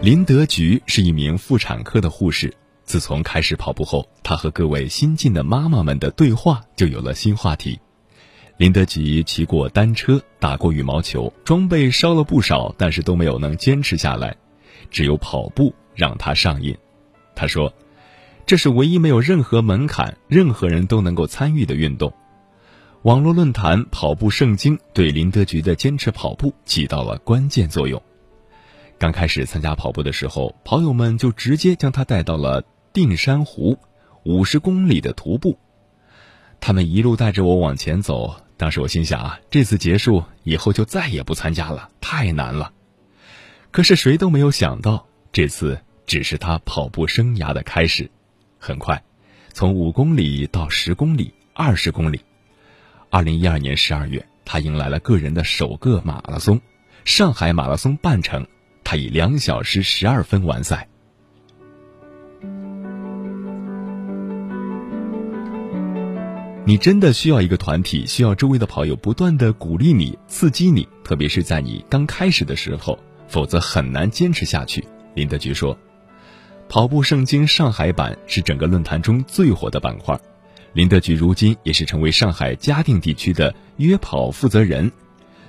[0.00, 2.54] 林德菊是一名妇产科的护士。
[2.84, 7.76] 自从开始跑步后，她和各位新进的妈妈们的对话就有了新话题。
[8.58, 14.36] 林德菊骑过单车，打过羽毛球，装备烧了不少，但是都没有能坚持下来。
[14.88, 16.78] 只有跑步让她上瘾。
[17.34, 17.74] 她说
[18.46, 22.12] ：“这是唯一没有任何门槛、任何人都能够参与的运动。”
[23.02, 28.00] 网络论坛“跑步圣经”对林德菊的坚持跑步起到了关键作用。
[28.98, 33.78] 刚开始参加跑步的时候，跑友们就直接将他带到了定山湖，
[34.24, 35.56] 五十公里的徒步。
[36.60, 42.72] 他们一路带着我往前走，当时我心想啊，这次结束以后就再也不参加了，太难了。
[43.70, 48.10] 可是谁都没有想到，这次只是他跑步生涯的开始。
[48.58, 49.00] 很快，
[49.52, 52.20] 从五公里到十公里、二十公里。
[53.10, 56.60] 二零一二年十二月，他迎来了个人的首个马拉松——
[57.06, 58.44] 上海马拉松半程。
[58.90, 60.88] 他以两小时十二分完赛。
[66.64, 74.82] 你真的需要一个团体，需要周围的跑友不断的鼓励你、刺激你，特别是在你刚开始的时候，否则很难坚持下去。
[75.12, 75.78] 林德菊说
[76.70, 80.18] ：“跑步圣经上海版是整个论坛中最火的板块。
[80.72, 84.90] 林德菊如今也是成为上海嘉定地区的约跑负责人，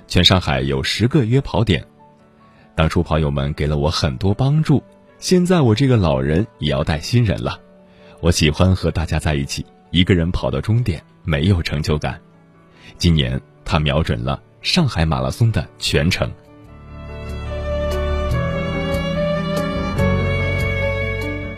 [0.06, 1.82] 全上海有十个约跑点。”
[2.74, 4.82] 当初跑友们给了我很多帮助，
[5.18, 7.60] 现在我这个老人也要带新人了。
[8.20, 12.20] 我喜欢和大家在一起，一个人跑到终点没有成就感。
[12.96, 16.30] 今年他瞄准了上海马拉松的全程。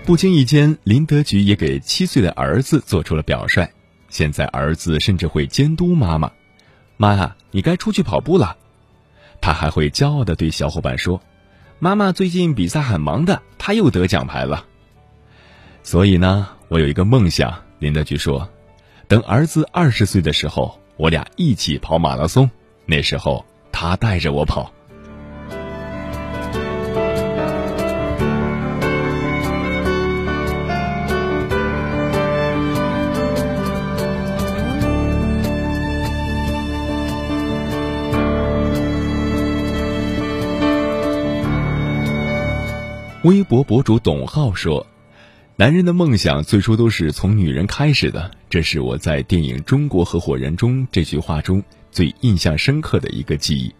[0.04, 3.68] 不经意间，林德菊也给七岁的儿子做出了表率。
[4.08, 6.30] 现在儿子甚至会监督妈妈
[6.98, 8.56] ：“妈呀，你该出去跑步了。”
[9.42, 11.20] 他还会骄傲的对小伙伴说
[11.80, 14.64] ：“妈妈最近比赛很忙的，他又得奖牌了。”
[15.82, 17.52] 所以呢，我有一个梦想。
[17.80, 18.48] 林德菊说
[19.08, 22.48] ：“等儿子二十岁的时候，我俩一起跑马拉松，
[22.86, 24.72] 那时候他带着我跑。”
[43.24, 44.84] 微博博主董浩说
[45.54, 51.62] ：“男人的梦想最初都是从女人开始的，这是我在电影《中国合伙人》中这句话中
[51.92, 53.72] 最印象深刻的一个记忆。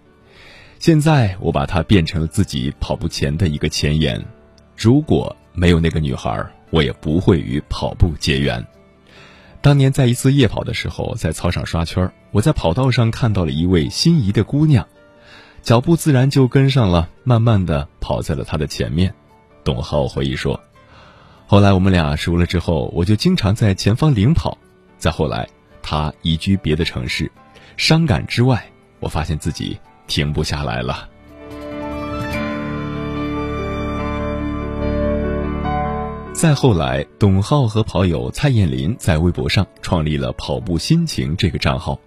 [0.79, 4.25] 现在我把它变成了自己跑步前的一个前言：
[4.77, 8.65] 如果没有那个女孩，我也不会与跑步结缘。
[9.61, 14.87] 当年在一次夜跑的时候，在操场刷圈，我在跑道上看到了一位心仪的姑娘，
[15.63, 19.13] 脚步自然就跟上了，慢慢的跑在了她的前面。”
[19.65, 20.61] 董浩回忆说
[21.47, 24.59] ：“后来我们俩熟了之后，我就经常在前方领跑。
[24.99, 25.49] 再后来，
[25.83, 27.31] 他移居别的城市，
[27.77, 28.65] 伤感之外，
[29.01, 31.09] 我发现自己停不下来了。”
[36.33, 42.01] 再后来，董浩和跑友蔡艳林在微博上创立了“跑步心情”这个账号，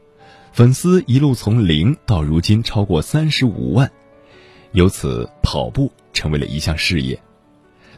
[0.52, 3.90] 粉丝一路从零到如今超过三十五万，
[4.74, 7.18] 由此跑步成为了一项事业。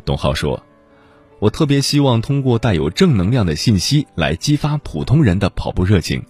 [0.07, 0.63] 董浩说
[1.39, 6.23] ：“我特别希望通过带有正能量的信息来激发普通人的跑步热情。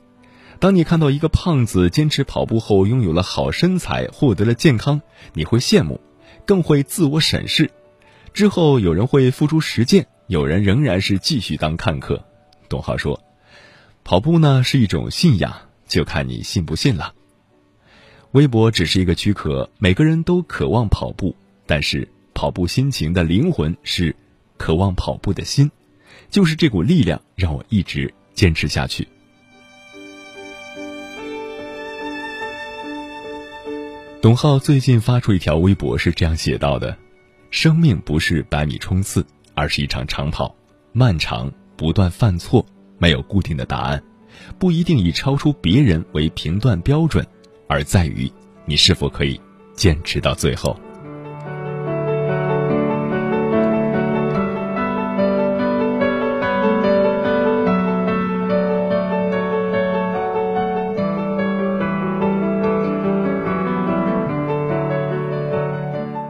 [0.58, 5.00] 当你看到一个胖子坚持跑步后拥有了好身材，获得了健康，
[5.34, 6.02] 你会羡慕，
[6.44, 7.70] 更会自我审视。
[8.34, 12.26] 之后有人会付出实践，有人仍然是继续当看客。”
[12.68, 13.22] 董浩说
[14.04, 15.54] ：“跑步呢是一种信仰，
[15.88, 17.14] 就看你信不信了。
[18.32, 21.36] 微博只是一个躯壳，每个人都渴望跑步，
[21.68, 24.16] 但是。”跑步心情的灵魂是
[24.58, 25.72] 渴望跑步的心，
[26.30, 29.08] 就是这股力量让我一直坚持下去。
[34.22, 36.96] 董浩最近发出一条微博，是这样写到的
[37.50, 39.26] ：“生命不是百米冲刺，
[39.56, 40.56] 而是一场长跑，
[40.94, 42.64] 漫长，不断犯错，
[43.00, 44.04] 没有固定的答案，
[44.60, 47.26] 不一定以超出别人为评断标准，
[47.68, 48.32] 而在于
[48.68, 49.42] 你是否可以
[49.74, 50.80] 坚持到最后。”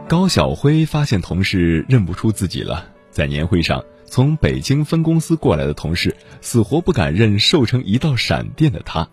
[0.08, 9.06] 高晓辉发现同事认不出自己了，在年会上，从北京分公司过来的同事死活不敢认瘦成一道闪电的他。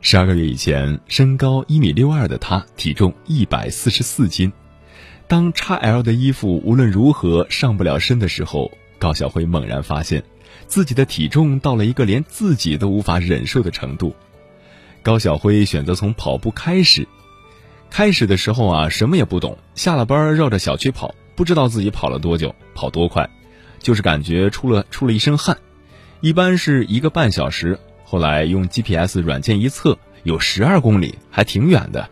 [0.00, 4.52] 十二个月以前，身高一米六二的他，体重一百四十四斤。
[5.28, 10.24] 当 XL 的衣服无论如何上不了身的时候，高晓辉猛然发现，
[10.66, 14.12] 自己的体重到了一个连自己都无法忍受的程度。
[15.04, 17.06] 高晓辉选择从跑步开始。
[17.94, 23.30] 开始的时候啊，什么也不懂，下了班绕着小区跑，不知道自己跑了多久，跑多快，
[23.78, 25.56] 就是感觉出了出了一身汗，
[26.20, 27.78] 一般是一个半小时。
[28.02, 32.10] 后来用 GPS 软件一测，有十二公里，还挺远的。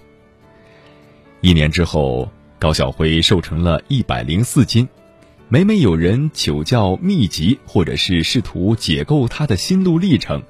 [1.41, 2.31] 一年之后，
[2.61, 4.89] 高晓辉瘦成了一百零四斤。
[5.49, 10.45] 每每有人求教秘籍，或者是试图解构他的心路历程，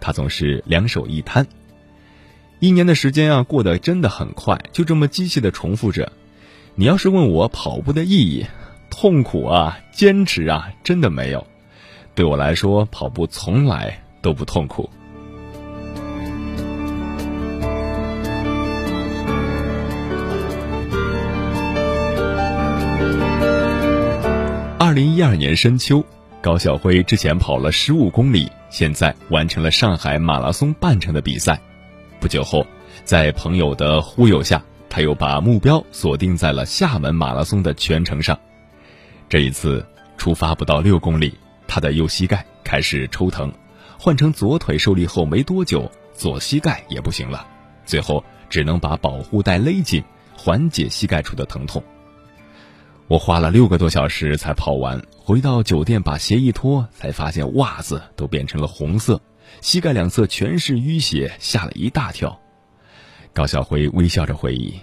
[0.00, 1.46] 他总是两手一摊。
[2.60, 6.10] 一年的时间啊，过得真的很快，就这么机械的重复着。
[6.74, 8.46] 你要是问我跑步的意义，
[8.90, 11.46] 痛苦啊，坚持啊，真的没有。
[12.16, 14.90] 对我来说，跑步从来都不痛苦。
[24.80, 26.04] 二零一二年深秋，
[26.40, 31.60] 高晓辉之前跑了十五公里，现在完成了上海马拉松半程的比赛。
[32.20, 32.66] 不久后，
[33.04, 38.38] 在朋友的忽悠下，他又把目标锁定在了厦门马拉松的全程上。
[39.28, 41.32] 这一次出发不到六公里，
[41.66, 43.52] 他的右膝盖开始抽疼，
[43.98, 47.46] 换成左腿受力后没多久，左膝盖也不行了，
[47.86, 50.02] 最后只能把保护带勒紧，
[50.36, 51.82] 缓解膝盖处的疼痛。
[53.06, 59.20] 我花了六个多小时才跑完，回到酒店把鞋一脱，才发现袜子都变成了红色，
[59.60, 62.38] 膝盖两侧全是淤血，吓了一大跳。
[63.32, 64.78] 高晓辉微笑着回忆：“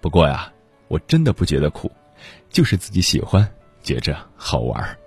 [0.00, 0.52] 不过呀，
[0.88, 1.90] 我真的不觉得苦，
[2.50, 3.48] 就是自己喜欢，
[3.82, 4.98] 觉着好玩。”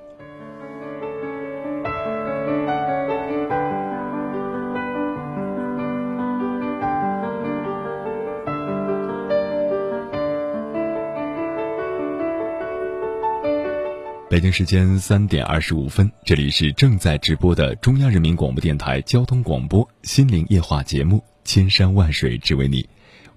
[14.29, 22.83] 北京时间三点二十五分，这里是正在直播的中央人民广播电台交通广播《心灵夜话》节目《千山万水只为你》，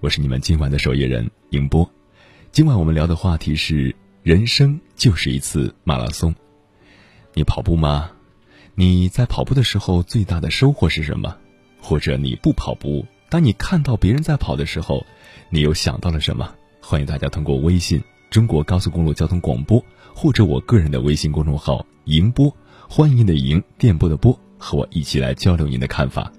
[0.01, 1.89] 我是你们今晚的守夜人迎波。
[2.51, 6.31] 今晚我们聊的话题是：人生就是一次马拉松。
[7.33, 8.11] 你跑步吗？
[8.75, 11.35] 你在跑步的时候最大的收获是什么？
[11.81, 15.03] 或者你不跑步，当你看到别人在跑的时候，
[15.49, 16.53] 你又想到了什么？
[16.79, 17.99] 欢迎大家通过微信
[18.29, 19.83] 中国高速公路交通广播。
[20.15, 22.55] 或者我个人的微信公众号“迎波”，
[22.87, 26.31] 欢迎的迎，电波的波，和我一起来交流您的看法。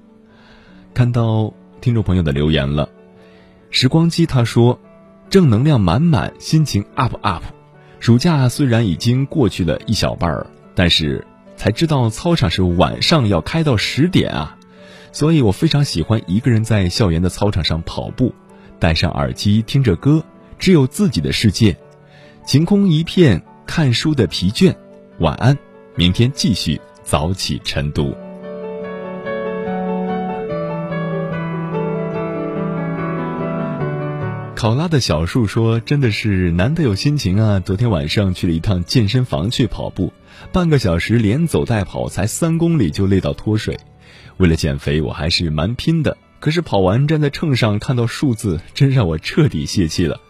[0.94, 2.88] 看到听众朋友的留言了，
[3.70, 4.78] 时光机他说，
[5.28, 7.42] 正能量满满，心情 up up。
[7.98, 11.26] 暑假虽然已经过去了一小半儿，但是
[11.56, 14.56] 才知道操场是晚上要开到十点啊，
[15.10, 18.32] 所以我非常喜欢一个人在校园的操场上跑步，
[18.78, 20.24] 戴上耳机听着歌，
[20.58, 21.76] 只有自己的世界，
[22.46, 23.42] 晴空一片。
[23.66, 24.74] 看书的疲倦，
[25.18, 25.56] 晚安，
[25.96, 28.14] 明天继续早起晨读。
[34.54, 37.60] 考拉的小树说：“真的是难得有心情啊！
[37.60, 40.12] 昨天晚上去了一趟健身房去跑步，
[40.52, 43.78] 半个小时连走带跑，才三公里就累到脱水。
[44.36, 46.16] 为了减肥，我还是蛮拼的。
[46.38, 50.20] 可是跑完站在秤上看到数字，真让我彻底泄气了。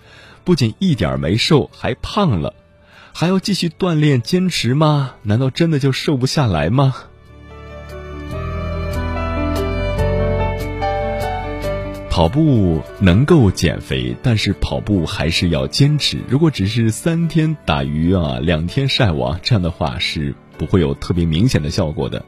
[0.44, 2.54] 不仅一点没瘦，还胖了。”
[3.16, 5.14] 还要继续锻炼坚持吗？
[5.22, 6.96] 难道真的就瘦不下来吗？
[12.10, 16.18] 跑步能够减肥，但是跑步还是要坚持。
[16.28, 22.24] 如果只是三天打鱼啊，两天晒网，这样的话是不会有特别明显的效果的。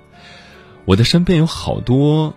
[0.84, 2.32] 我的身边有好多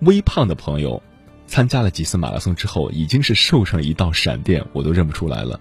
[0.00, 1.02] 微胖的朋友，
[1.46, 5.58] 参加了几次马拉松之后，已经是瘦成一道闪电，我都认不出来了。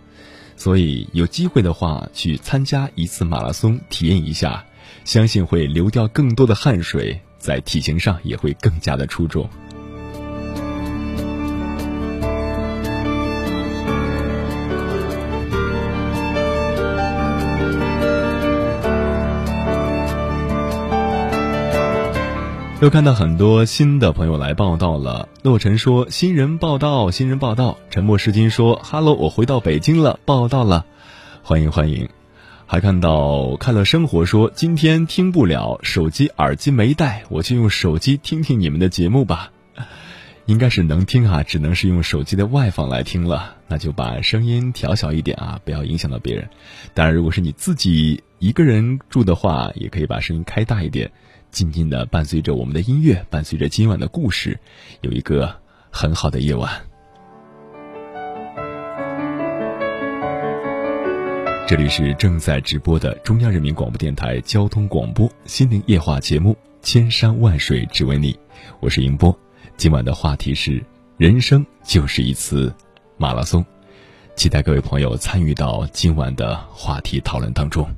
[0.58, 4.66] 所以有机会的话，去参加一次马拉松，体验一下，
[5.06, 9.48] 相信会流掉更多的汗水，在体型上也会更加的出众。
[22.80, 25.28] 又看到很多新的朋友来报道了。
[25.42, 30.86] 洛尘说：“新人报道，新人报道。”沉默是金说哈喽，我回到北京了，报道了，
[31.42, 32.08] 欢迎欢迎。”
[32.68, 39.52] 还看到快乐生活说：“今天听不了，手机耳机没带，我就用手机听听你们的节目吧。”
[40.46, 43.56] 应该是能听啊，只能是用手机的外放来听了。
[43.68, 46.48] 那就把声音调小一点啊，不要影响到别人。
[46.94, 51.12] 当然，如果是你自己一个人住的话，也可以把声音开大一点。
[51.50, 54.60] 静静的伴随着我们的音乐，伴随着今晚的故事，
[55.02, 55.56] 有一个
[55.90, 56.72] 很好的夜晚。
[61.68, 68.34] 这里是正在直播的中央人民广播电台交通广播心灵夜话节目《千山万水只为你》，
[68.80, 69.38] 我是迎波。
[69.78, 70.84] 今晚的话题是：
[71.18, 72.72] 人生就是一次
[73.18, 73.66] 马拉松，
[74.36, 77.90] 期待各位朋友参与到今晚的话题讨论当中。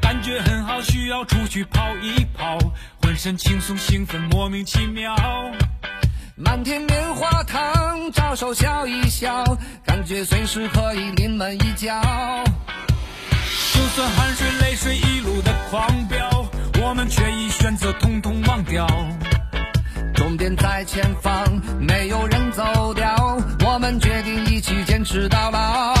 [0.00, 2.58] 感觉很好需要出去跑一跑
[3.02, 5.14] 浑身轻松兴奋莫名其妙
[6.36, 9.44] 满天棉花糖招手笑一笑
[9.84, 12.00] 感觉随时可以临门一脚。
[13.98, 16.46] 就算汗水泪水一路的狂飙，
[16.80, 18.86] 我们却已选择统统忘掉。
[20.14, 21.44] 终点在前方，
[21.80, 25.96] 没有人走掉，我们决定一起坚持到老。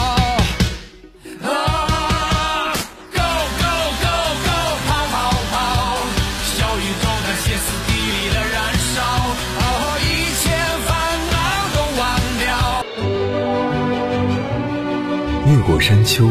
[15.46, 16.30] 越过山丘，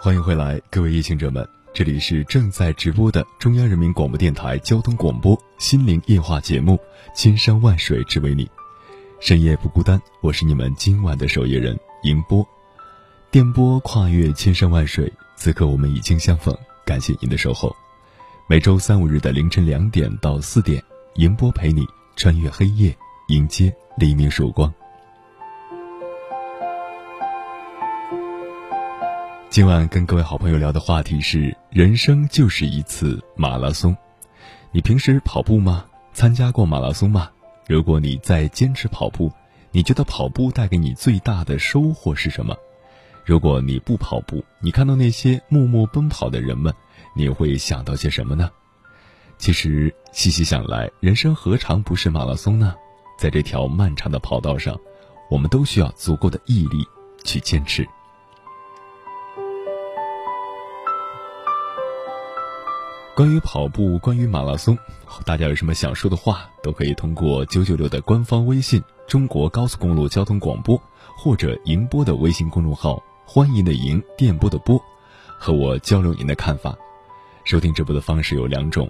[0.00, 6.74] 欢迎回来，各位夜行者们，这里是正在直播的中央人民广播电台交通广播心灵夜话节目
[7.16, 8.46] 《千山万水只为你》，
[9.18, 12.46] 深夜不孤单，我是你们今晚的守夜人迎波，
[13.32, 16.56] 电波跨越千山万水，此刻我们已经相逢，
[16.86, 17.74] 感谢您的守候。
[18.48, 20.80] 每周三五日的凌晨两点到四点，
[21.16, 21.84] 迎波陪你
[22.14, 22.96] 穿越黑夜，
[23.26, 24.72] 迎接黎明曙光。
[29.58, 33.96] 今晚跟各位好朋友聊的话题是：人生就是一次马拉松。
[34.70, 35.84] 你平时跑步吗？
[36.12, 37.28] 参加过马拉松吗？
[37.66, 39.32] 如果你在坚持跑步，
[39.72, 42.56] 你觉得跑步带给你最大的收获是什么？
[43.24, 46.72] 如果你不跑步，你看到那些默默奔跑的人们，
[47.12, 48.48] 你会想到些什么呢？
[49.38, 52.76] 其实细细想来，人生何尝不是马拉松呢？
[53.18, 54.78] 在这条漫长的跑道上，
[55.28, 56.86] 我们都需要足够的毅力
[57.24, 57.84] 去坚持。
[63.18, 64.78] 关于跑步，关于马拉松，
[65.24, 70.80] 大家有什么想说的话，都可以通过九九六的官方微信“中国高速公路交通广播”
[71.18, 74.80] 或者迎播的微信公众号“欢迎的迎电波的播”，
[75.36, 76.78] 和我交流您的看法。
[77.42, 78.88] 收听直播的方式有两种：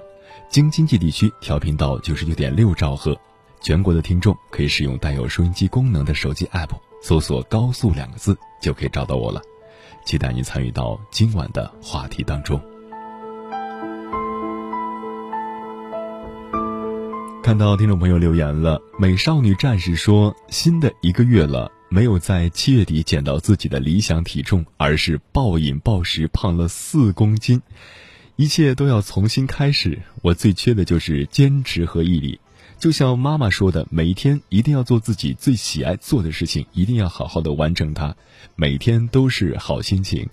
[0.50, 3.18] 京津冀地区调频到九十九点六兆赫，
[3.62, 6.68] 全国的听众可以使用带有收音机功能的手机 app，
[7.00, 9.40] 搜索“高速”两个字就可以找到我了。
[10.04, 12.60] 期待您参与到今晚的话题当中。
[17.48, 27.62] 看到听众朋友留言了，美少女战士说：“新的一个月了，没有在七月底减到自己的理想体重，而是暴饮暴食胖了四公斤，
[28.36, 29.98] 一切都要重新开始。
[30.20, 32.38] 我最缺的就是坚持和毅力。
[32.78, 38.14] 就像妈妈说的，每一天一定要做自己最喜爱做的事情，一定要好好的完成它，
[38.56, 40.28] 每天都是好心情。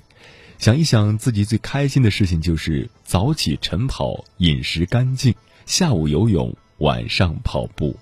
[0.57, 5.33] 想一想自己最开心的事情，就是早起晨跑，饮食干净，
[5.65, 7.95] 下午游泳。”晚上跑步，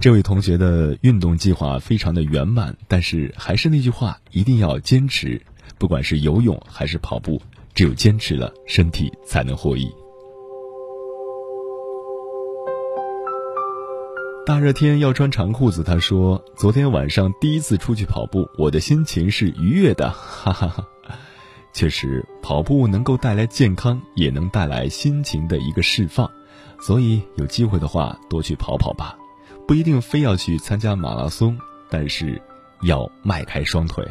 [0.00, 5.40] 这位同学的运动计划非常的圆满，但是还是那句话，一定要坚持。
[5.78, 7.40] 不管是游泳还是跑步，
[7.74, 9.88] 只有坚持了，身体才能获益。
[14.44, 20.88] 大热天要穿长裤子，他说：“昨天晚上第一次出去跑步，我的心情是愉悦的。”哈哈哈。
[21.74, 26.30] 确实，跑步能够带来健康，也能带来心情的一个释放，
[26.80, 29.18] 所以有机会的话多去跑跑吧，
[29.66, 31.58] 不一定非要去参加马拉松，
[31.90, 32.40] 但是
[32.82, 34.06] 要迈开双腿。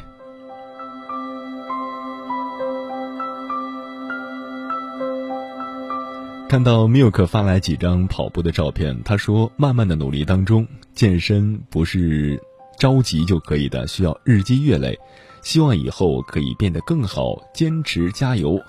[6.49, 12.37] 看到 Milk 发来几张跑步的照片，他说：“慢慢的努力当中，健身不是
[12.77, 14.99] 着急就可以的，需要日积月累。”
[15.43, 18.59] 希望以后可以变得更好，坚持加油，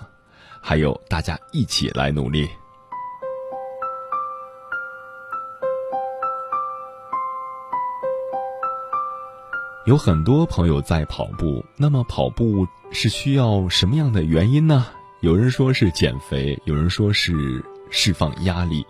[0.61, 2.49] 还有大家一起来努力。
[9.87, 14.87] 有很多朋友在跑步，那么跑步是需要什么样的原因呢？
[15.21, 18.85] 有人说是减肥，有人说是释放压力。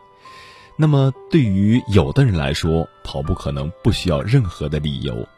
[0.76, 5.28] 那么对于有的人来说，跑步可能不需要任何的理由。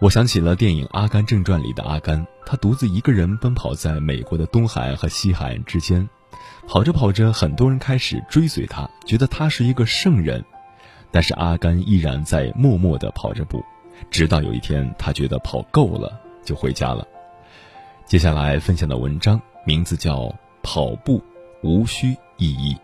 [0.00, 6.08] 我想起了电影《阿甘正传》里的阿甘，他独自一个人奔跑在美国的东海岸和西海岸之间，
[6.66, 10.42] 跑着跑着，很多人开始追随他，觉得他是一个圣人。
[11.10, 13.62] 但是阿甘依然在默默地跑着步，
[14.10, 17.06] 直到有一天，他觉得跑够了，就回家了。
[18.06, 20.20] 接下来分享的文章名字叫
[20.62, 21.22] 《跑步
[21.62, 22.74] 无需意义》。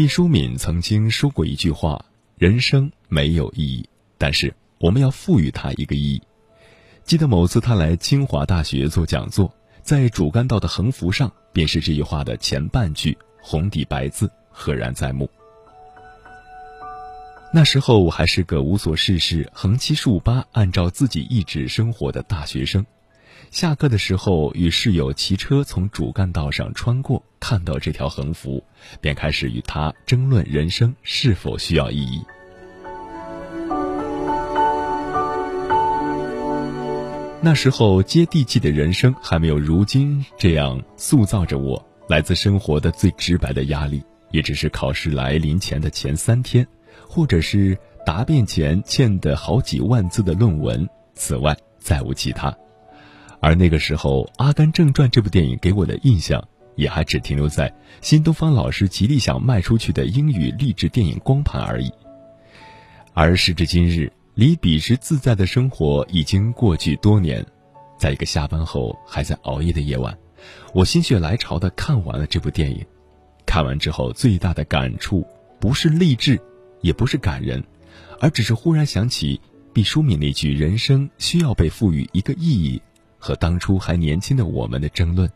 [0.00, 2.02] 毕淑敏曾经说过一句话
[2.38, 3.86] ：“人生没有意义，
[4.16, 6.22] 但是我们要赋予它一个意义。”
[7.04, 15.28] 记得某次他来清华大学做讲座，在主干道的横幅上便是这句话的前半句，红底白字，赫然在目。
[17.52, 22.82] 那时候我还是个无所事事、横七竖八按照自己意志生活的大学生。
[23.50, 28.62] 下课的时候，与室友骑车从主干道上穿过，看到这条横幅，
[29.00, 32.22] 便开始与他争论人生是否需要意义。
[37.42, 41.84] 那时候接地气的人生还没有如今这样塑造着我。
[42.06, 46.66] 来自生活的最直白的压力，也只是考试来临前的前三天，
[47.08, 50.88] 或者是答辩前欠的好几万字的论文。
[51.14, 52.52] 此外，再无其他。
[53.40, 56.46] 而那个时候，《阿甘正传》这部电影给我的印象，
[56.76, 57.72] 也还只停留在
[58.02, 61.90] 新东方老师极力想卖出去的英语励志电影光盘而已。
[63.14, 67.44] 而时至今日，离彼时自在的生活已经过去多年，
[67.98, 70.16] 在一个下班后还在熬夜的夜晚，
[70.74, 72.84] 我心血来潮的看完了这部电影。
[73.46, 75.26] 看完之后，最大的感触
[75.58, 76.40] 不是励志，
[76.82, 77.64] 也不是感人，
[78.20, 79.40] 而只是忽然想起
[79.72, 82.80] 毕淑敏那句“人生需要被赋予一个意义”。
[83.20, 85.30] 和当初还年轻的我们的争论，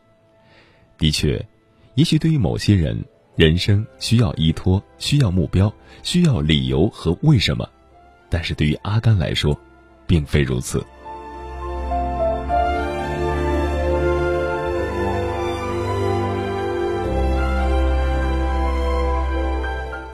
[0.98, 1.46] 的确，
[1.94, 3.04] 也许对于某些人，
[3.36, 7.68] 人生需要依托，需要目标，需要理由和为什么，
[8.30, 9.56] 但是对于阿甘来说，
[10.06, 10.84] 并非如此。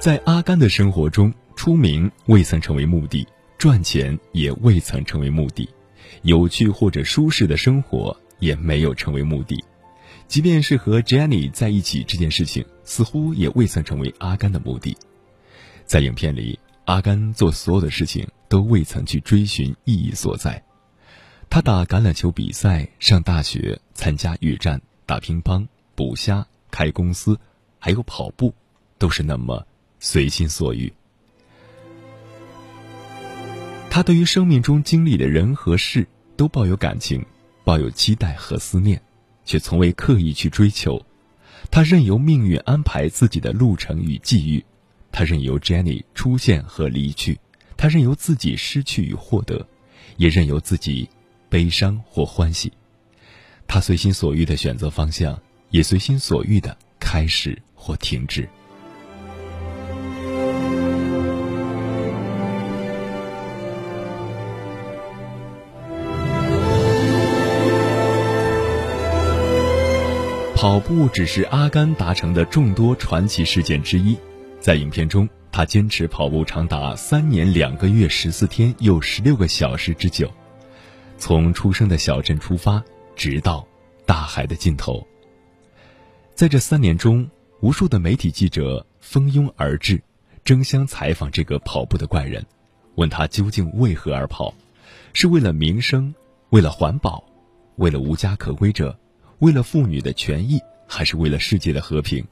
[0.01, 3.27] 在阿甘的生活中，出名未曾成为目的，
[3.59, 5.69] 赚钱也未曾成为目的。
[6.23, 9.65] 有趣或者舒适的生活也没有成为目的，
[10.29, 14.97] 即便是和 Jenny 在一起这件事情，似乎也未曾成为阿甘的目的。
[15.87, 20.63] 在影片里，阿甘做所有的事情都未曾去追寻意义所在。
[21.49, 25.67] 他打橄榄球比赛、上大学、参加预战、打乒乓、
[25.97, 27.37] 捕虾、开公司，
[27.79, 28.55] 还有跑步，
[28.99, 29.67] 都是那么
[29.99, 30.93] 随心所欲。
[33.91, 36.07] 他对于生命中经历的人和事
[36.37, 37.27] 都抱有感情，
[37.65, 39.03] 抱有期待和思念，
[39.45, 41.05] 却从未刻意去追求。
[41.73, 44.65] 他任由命运安排自己的路程与际遇，
[45.11, 47.39] 他任由 Jenny 出现和离去，
[47.77, 49.67] 他任由自己失去与获得，
[50.17, 51.09] 也任由自己
[51.49, 52.73] 悲伤或欢喜。
[53.67, 55.39] 他随心所欲的选择方向，
[55.71, 58.49] 也随心所欲的开始或停止。
[70.61, 74.15] 跑步只是阿甘达成的众多传奇事件之一。
[74.61, 80.31] 在影片中，他坚持跑步长达三年两个月十四天又十六个小时之久，
[81.17, 82.85] 从出生的小镇出发，
[83.17, 83.67] 直到
[84.05, 85.03] 大海的尽头。
[86.35, 87.27] 在这三年中，
[87.63, 90.03] 无数的媒体记者蜂拥而至，
[90.45, 92.45] 争相采访这个跑步的怪人，
[92.97, 94.53] 问他究竟为何而跑？
[95.15, 96.15] 是为了名声？
[96.51, 97.25] 为了环保？
[97.77, 98.95] 为了无家可归者？
[99.41, 102.23] 为了妇女的权益，还是为了世界的和平？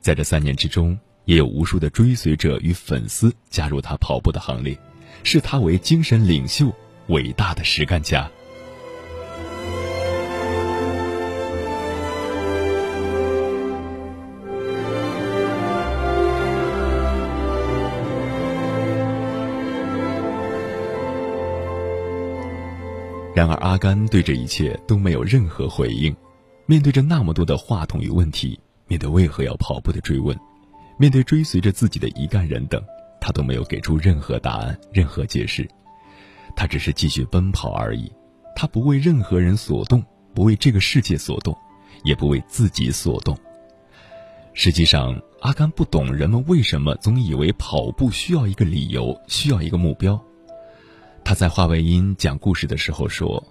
[0.00, 4.78] 在这三年之中，也有无数的追随者与粉丝加入他跑步的行列，
[5.22, 6.72] 视他为精神领袖、
[7.08, 8.30] 伟大的实干家。
[23.38, 26.12] 然而，阿甘对这一切都没有任何回应。
[26.66, 28.58] 面对着那么多的话筒与问题，
[28.88, 30.36] 面对为何要跑步的追问，
[30.98, 32.82] 面对追随着自己的一干人等，
[33.20, 35.68] 他都没有给出任何答案、任何解释。
[36.56, 38.10] 他只是继续奔跑而已。
[38.56, 40.04] 他不为任何人所动，
[40.34, 41.56] 不为这个世界所动，
[42.02, 43.38] 也不为自己所动。
[44.52, 50.20] 实际上，阿甘不懂人们为什么总以为跑步需要一个理由，需要一个目标。
[51.28, 53.46] 他在华为音讲故事的时候说：“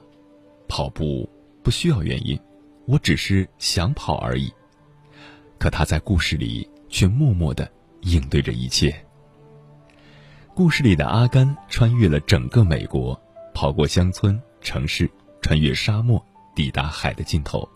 [0.67, 1.29] 跑步
[1.61, 2.35] 不需要原因，
[2.87, 4.51] 我只是想跑而已。”
[5.59, 7.71] 可他在故事里却默默的
[8.01, 8.91] 应对着一切。
[10.55, 13.15] 故事里的阿甘穿越了整个美国，
[13.53, 15.07] 跑过乡村、城市，
[15.43, 16.19] 穿越沙漠，
[16.55, 17.69] 抵达海的尽头。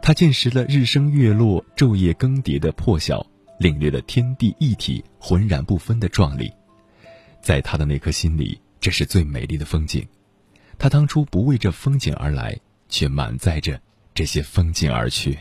[0.00, 3.26] 他见识了日升月落、昼夜更迭的破晓，
[3.58, 6.48] 领略了天地一体、浑然不分的壮丽。
[7.42, 10.06] 在他的那颗心里，这是最美丽的风景。
[10.76, 13.80] 他当初不为这风景而来，却满载着
[14.12, 15.38] 这些风景而去。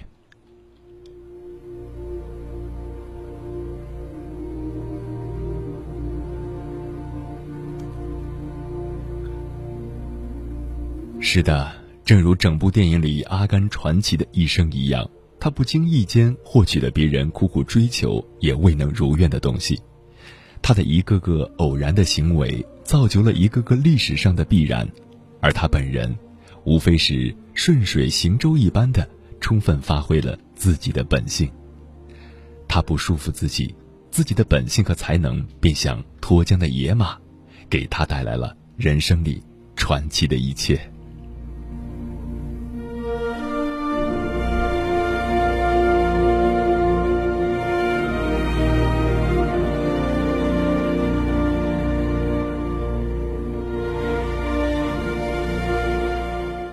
[11.19, 11.69] 是的，
[12.05, 15.05] 正如整部电影里阿甘传奇的一生一样，
[15.37, 19.81] 他不经意间获取了别人苦苦追求也未能如愿的东西。
[20.61, 24.87] 他的一个个偶然的行为，造就了一个个历史上的必然，
[25.41, 26.15] 而他本人，
[26.65, 29.07] 无非是顺水行舟一般的，
[29.39, 31.49] 充分发挥了自己的本性。
[32.67, 33.73] 他不束缚自己，
[34.11, 37.17] 自己的本性和才能便像脱缰的野马，
[37.69, 39.41] 给他带来了人生里
[39.75, 40.79] 传奇的一切。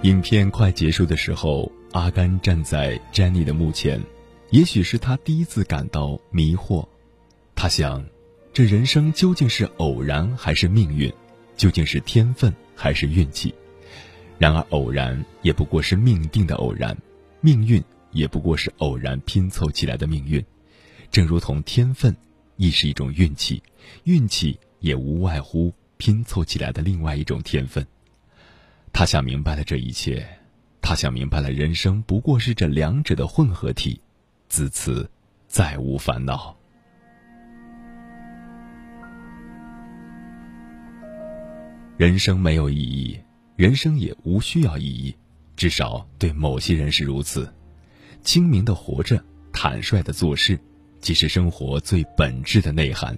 [0.02, 4.02] 影片快结束的时候，阿甘站在詹妮的墓前，
[4.48, 6.88] 也许是他第一次感到迷惑。
[7.54, 8.02] 他想，
[8.50, 11.12] 这人生究竟是偶然还是命运？
[11.54, 13.54] 究竟是天分还是运气？
[14.38, 16.96] 然而，偶然也不过是命定的偶然，
[17.42, 20.42] 命运也不过是偶然拼凑起来的命运。
[21.10, 22.16] 正如同天分，
[22.56, 23.62] 亦是一种运气，
[24.04, 27.86] 运气也无外乎拼凑起来的另外一种天分。
[28.92, 30.26] 他想明白了这一切，
[30.82, 34.00] 他想明白了人生不过是这两者的混合体，
[34.48, 35.10] 自此
[35.46, 36.54] 再无烦恼。
[41.96, 43.18] 人生没有意义，
[43.56, 45.14] 人生也无需要意义，
[45.56, 47.50] 至少对某些人是如此。
[48.22, 49.22] 清明的活着，
[49.52, 50.58] 坦率的做事，
[51.00, 53.16] 即是生活最本质的内涵。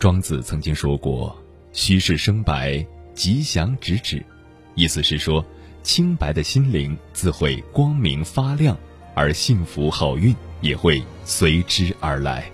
[0.00, 1.36] 庄子曾经说过
[1.72, 2.84] ：“虚室生白，
[3.14, 4.24] 吉祥直指。”
[4.74, 5.44] 意思是说，
[5.84, 8.76] 清白的心灵自会光明发亮，
[9.14, 12.50] 而幸福好运也会随之而来。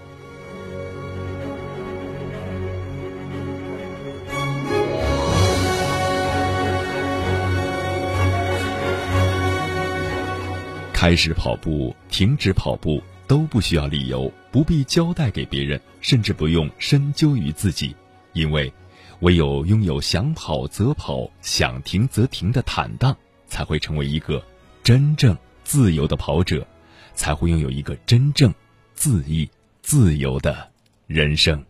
[10.92, 17.96] 开始跑步、停止跑步都不需要理由，不必交代给别人，甚至不用深究于自己，
[18.34, 18.70] 因为。
[19.20, 23.14] 唯有拥有想跑则跑、想停则停的坦荡，
[23.46, 24.42] 才会成为一个
[24.82, 26.66] 真正自由的跑者，
[27.14, 28.52] 才会拥有一个真正
[28.94, 29.48] 自意、
[29.82, 30.70] 自由的
[31.06, 31.62] 人生。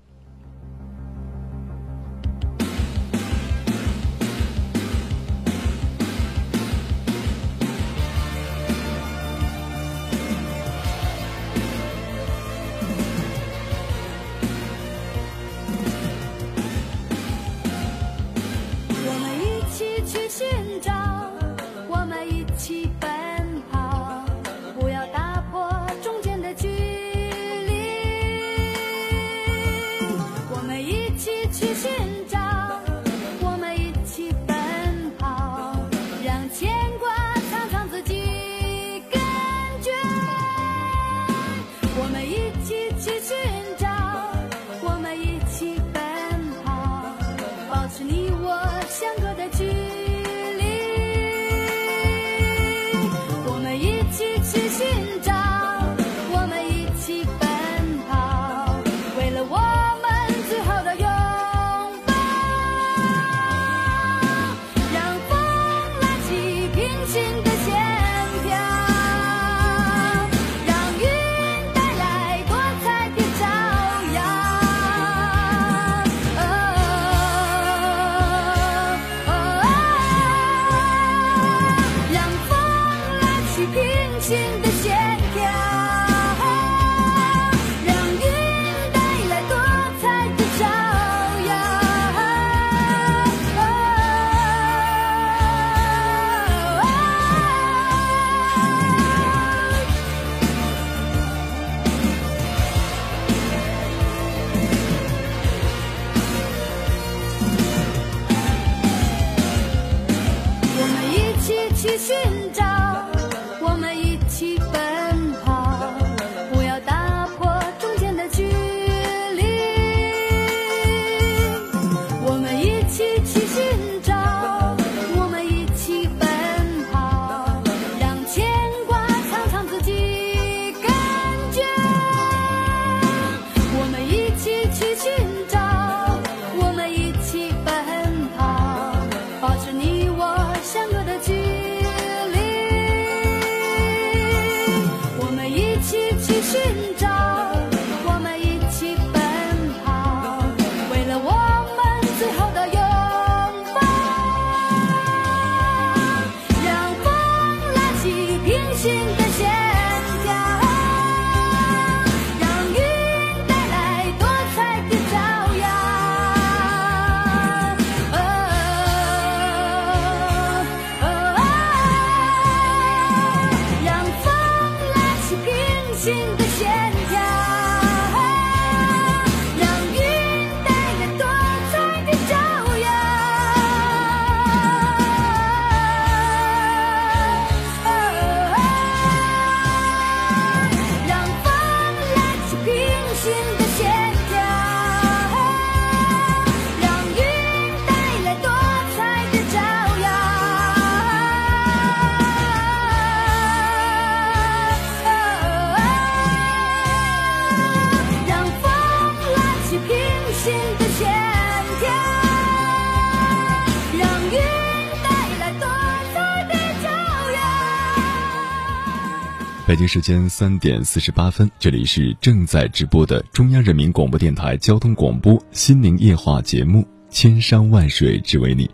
[219.81, 228.67] 北京时间三点四十八分，这里是正在直播的中央人民广播电台交通广播心灵夜话节目《千山万水只为你》，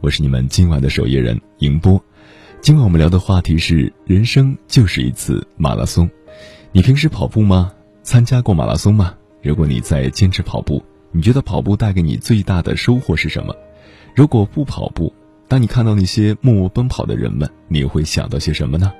[0.00, 2.02] 我是你们今晚的守夜人迎波。
[2.62, 6.08] 今晚我们聊的话题是：人生就是一次马拉松。
[6.72, 7.70] 你平时跑步吗？
[8.02, 9.14] 参加过马拉松吗？
[9.42, 13.54] 如果你在坚持跑步，你觉得跑步带给你最大的收获是什么？
[14.14, 15.12] 如果不跑步，
[15.48, 18.90] 当你看到那些默默奔跑的人们，你会想到些什么呢？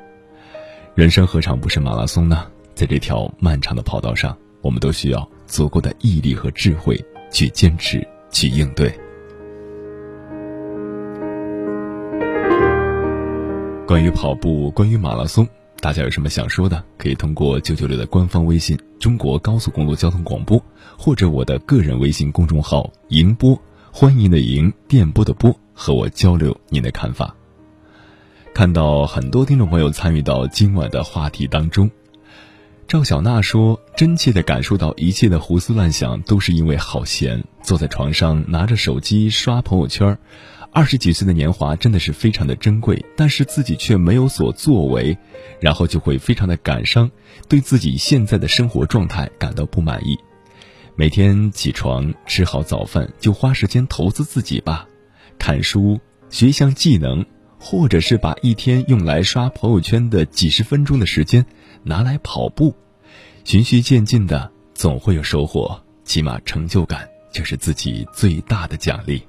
[0.97, 2.47] 人生何尝不是马拉松呢？
[2.75, 6.99] 在这条漫长的跑道上，我们都需要足够的毅力和智慧
[7.31, 8.89] 去坚持、去应对。
[13.87, 15.47] 关于跑步，关于马拉松，
[15.81, 16.83] 大家有什么想说的？
[16.97, 20.59] 可以通过九九六的官方微信“中国高速公路交通广播”，
[20.97, 23.55] 或者我的个人微信公众号“迎波”，
[23.93, 27.37] 欢迎的迎，电波的波，和我交流您的看法。
[28.57, 31.91] 看到很多听众朋友参与到今晚的话题当中，
[32.89, 40.17] 赵小娜说：“真切的感受到一切的胡思乱想都是因为好闲，坐在床上拿着手机刷朋友圈。
[40.73, 45.19] 二十几岁的年华真的是非常的珍贵，但是自己却没有所作为，
[45.61, 47.11] 然后就会非常的感伤，
[47.51, 50.19] 对自己现在的生活状态感到不满意。
[50.95, 54.89] 每天起床吃好早饭，就花时间投资自己吧，
[55.39, 56.01] 看书
[56.31, 57.23] 学一项技能。”
[57.59, 61.45] 或者是把一天用来刷朋友圈的几十分钟的时间
[61.83, 62.75] 拿来跑步，
[63.45, 69.23] 循序渐进的总会有收获，起码成就感就是自己最大的奖励。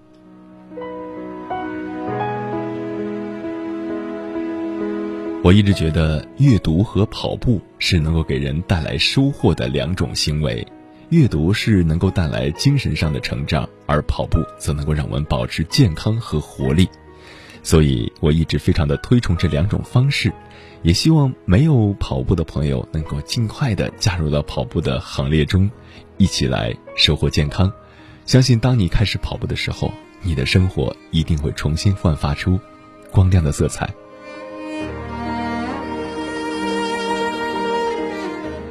[5.44, 10.68] 我一直觉得阅读和跑步是能够给人带来收获的两种行为，
[11.10, 16.90] 阅读是能够带来精神上的成长，而跑步则能够让我们保持健康和活力。
[17.68, 20.32] 所以，我一直非常的推崇这两种方式，
[20.84, 25.70] 也希望没有跑步的朋友能够尽快的加入到跑步的行列中，
[26.16, 27.70] 一起来收获健康。
[28.26, 29.92] 相信当你开始跑步的时候，
[30.22, 32.58] 你的生活一定会重新焕发出
[33.12, 33.94] 光亮的色彩。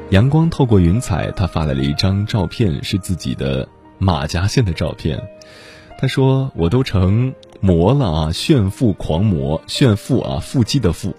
[0.08, 3.68] 阳光透过云彩，他发来了一张照片，是自己的
[3.98, 5.22] 马甲线的照片。
[5.98, 8.32] 他说：“我都成。”魔了啊！
[8.32, 10.38] 炫富狂魔，炫富啊！
[10.40, 11.16] 腹肌的腹，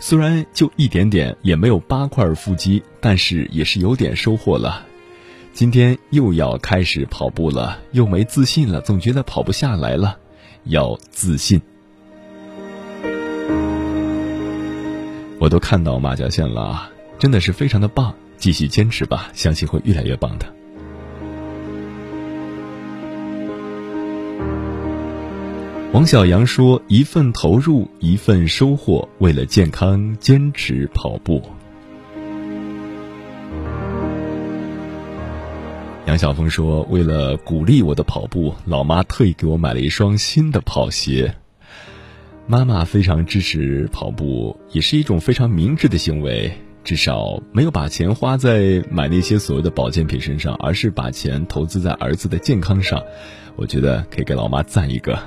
[0.00, 4.84] 虽然就一点点，也没有八块腹肌，但是也是有点收获了。
[5.52, 10.18] 今天又要开始跑步了，又没自信了，总觉得跑不下来了，
[10.64, 11.62] 要自信。
[15.38, 20.52] 我都看到马甲线了啊，真的是非常的棒，继续坚持吧，相信会越来越棒的。
[25.96, 29.08] 王小阳说：“一份投入，一份收获。
[29.16, 31.40] 为了健康，坚持跑步。”
[36.04, 41.34] 杨晓峰说：“为了鼓励我的跑步，老妈特意给我买了一双新的跑鞋。
[42.46, 46.52] 妈妈非常支持跑步，也是一种非常明智的行为。
[46.84, 53.02] 至少没有把钱花在买那些所谓的保健品身上，而是把钱投资在儿子的健康上。
[53.56, 55.18] 我觉得可以给老妈赞一个。”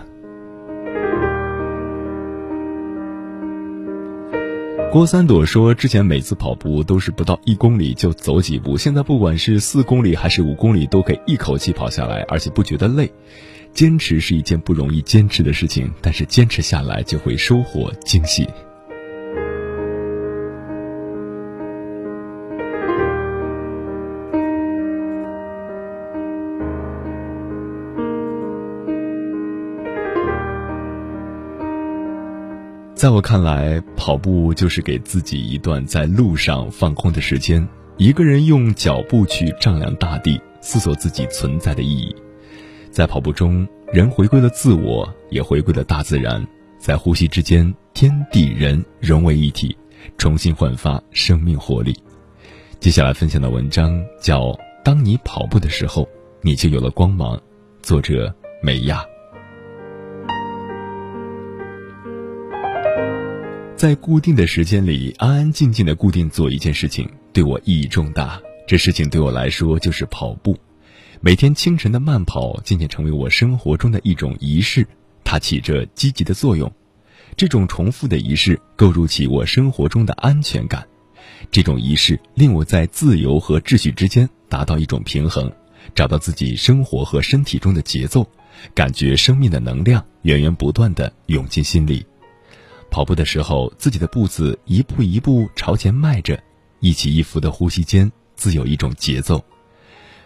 [4.92, 13.12] 郭三朵说：“之前每次跑步都是不到一公里就走几步，现在不管是四公里还是五公里，都可以一口气跑下来，而且不觉得累。
[13.72, 18.48] 坚持是一件不容易坚持的事情，但是坚持下来就会收获惊喜。”
[33.00, 37.66] 在我看来，跑步就是给自己一段在路上放空的时间，
[37.96, 42.14] 一个人用脚步去丈量大地，思索自己存在的意义。
[42.92, 46.46] 在跑步中，人回归了自我，也回归了大自然，
[46.78, 49.78] 在呼吸之间，天地人融为一体，
[50.18, 51.96] 重新焕发生命活力。
[52.82, 54.48] 接下来分享的文章叫
[54.84, 56.06] 《当你跑步的时候，
[56.42, 57.38] 你就有了光芒》，
[57.82, 59.06] 作者美亚。
[63.80, 68.38] 在固定的时间里，安安静静的固定做一件事情，对我意义重大。
[68.68, 70.58] 这事情对我来说就是跑步。
[71.22, 74.86] 每天清晨的慢跑渐渐成为我生活中的一种仪式，
[75.24, 76.70] 它起着积极的作用。
[77.38, 80.86] 这种重复的仪式构筑起我生活中的安全感。
[81.50, 85.50] 这种仪式令我在自由和秩序之间达到一种平衡，
[85.96, 88.30] 找到自己生活和身体中的节奏，
[88.76, 92.06] 感觉生命的能量源源不断的涌进心里。
[92.92, 96.42] 跑步的时候，自己的步子一步一步朝前迈着，
[96.80, 99.44] 一起一伏的呼吸间自有一种节奏。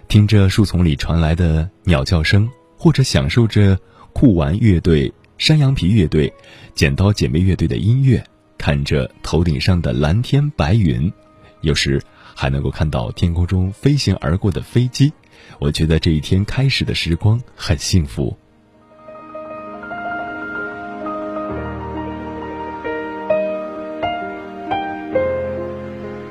[0.07, 3.77] 听着树丛里传来的鸟叫声，或者享受着
[4.13, 6.31] 酷玩乐队、山羊皮乐队、
[6.75, 8.23] 剪刀姐妹乐队的音乐，
[8.57, 11.11] 看着头顶上的蓝天白云，
[11.61, 12.01] 有时
[12.35, 15.11] 还能够看到天空中飞行而过的飞机，
[15.59, 18.37] 我觉得这一天开始的时光很幸福。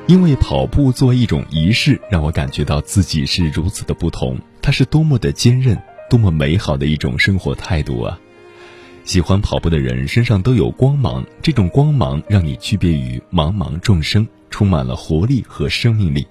[0.08, 4.38] 因为跑步作为一种仪式，让我感觉到自己是如此的不同。
[4.60, 5.80] 它是多么的坚韧，
[6.10, 8.18] 多么美好的一种生活态度啊！
[9.04, 16.26] 喜欢跑步的人身上都有光芒，这种光芒让你区别于茫茫众生，充满了活力和生命力。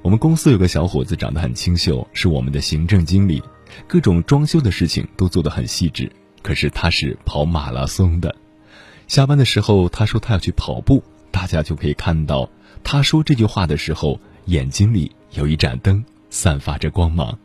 [0.00, 3.42] 我们公司有个小伙子长得很清秀，是我们的行政经理，
[3.86, 6.10] 各种装修的事情都做得很细致。
[6.42, 8.34] 可是他是跑马拉松的，
[9.08, 12.48] 下班的时候他说他要去跑步，大家就可以看到。
[12.84, 17.38] 他说这句话的时候，眼睛里有一盏灯，散发着光芒。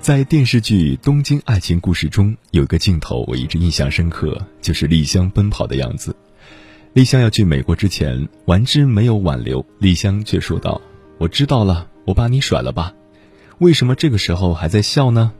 [0.00, 6.14] 在电视剧《东京爱情故事》中，有一个镜头我一直印象深刻，就是丽香奔跑的样子。
[6.92, 10.80] 丽香要去美国之前，丸之没有挽留，丽香却说道
[11.18, 12.94] ：“我知道了，我把你甩了吧？
[13.58, 15.32] 为什么这个时候还在笑呢？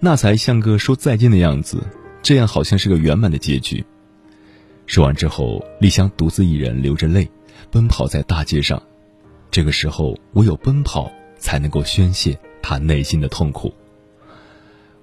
[0.00, 1.86] 那才像个说再见的样子。”
[2.26, 3.84] 这样好像是个圆满的结局。
[4.84, 7.30] 说完之后，丽香独自一人流着泪，
[7.70, 8.82] 奔跑在大街上。
[9.48, 11.08] 这个时候，唯有奔跑
[11.38, 13.72] 才能够宣泄她内心的痛苦。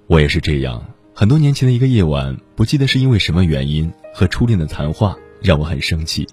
[0.06, 0.84] 我也是这样。
[1.14, 6.28] 很多年前的一个夜晚，不记得是因为什么原因，和初恋的谈话让我很生气。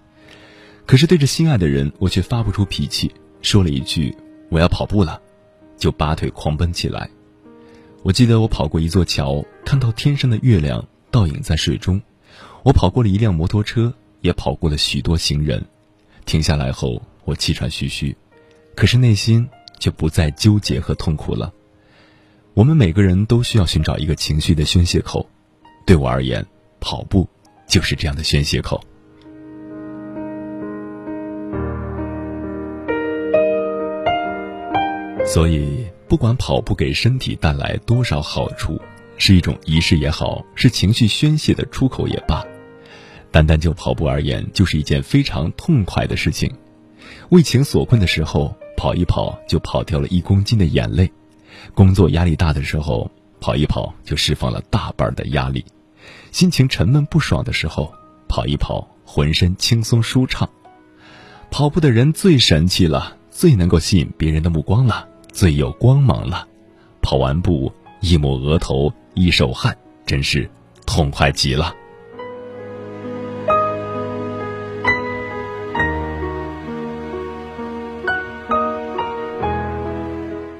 [0.85, 3.09] 可是对着心爱的人，我却发不出脾气，
[3.41, 4.13] 说了一句
[4.51, 5.21] ：“我要跑步了”，
[5.79, 7.09] 就拔腿狂奔起来。
[8.03, 11.99] 我记得我跑过一座桥，看到天上的月亮倒影在水中；
[12.63, 15.63] 我跑过了一辆摩托车，也跑过了许多行人。
[16.25, 18.15] 停下来后，我气喘吁吁，
[18.75, 19.47] 可是内心
[19.79, 21.53] 却不再纠结和痛苦了。
[22.53, 25.27] 我们每个人都需要寻找一个情绪的宣泄口，
[25.85, 26.45] 对我而言，
[26.79, 27.27] 跑步
[27.67, 28.81] 就是这样的宣泄口。
[35.25, 35.85] 所以。
[36.11, 38.77] 不管跑步给身体带来多少好处，
[39.23, 42.43] 是一种仪式也好，是情绪宣泄的出口也罢，
[43.29, 46.51] 单单就跑步而言，就是一件非常痛快的事情。
[47.29, 51.05] 为情所困的时候，跑一跑就跑掉了一公斤的眼泪；
[51.75, 55.61] 工作压力大的时候，跑一跑就释放了大半的压力；
[56.31, 57.93] 心情沉闷不爽的时候，
[58.27, 60.49] 跑一跑浑身轻松舒畅。
[61.51, 65.07] 跑步的人最神气了，最能够吸引别人的目光了。
[65.31, 66.47] 最有光芒了，
[67.03, 70.49] 跑完步一抹额头一手汗，真是
[70.85, 71.75] 痛快极了。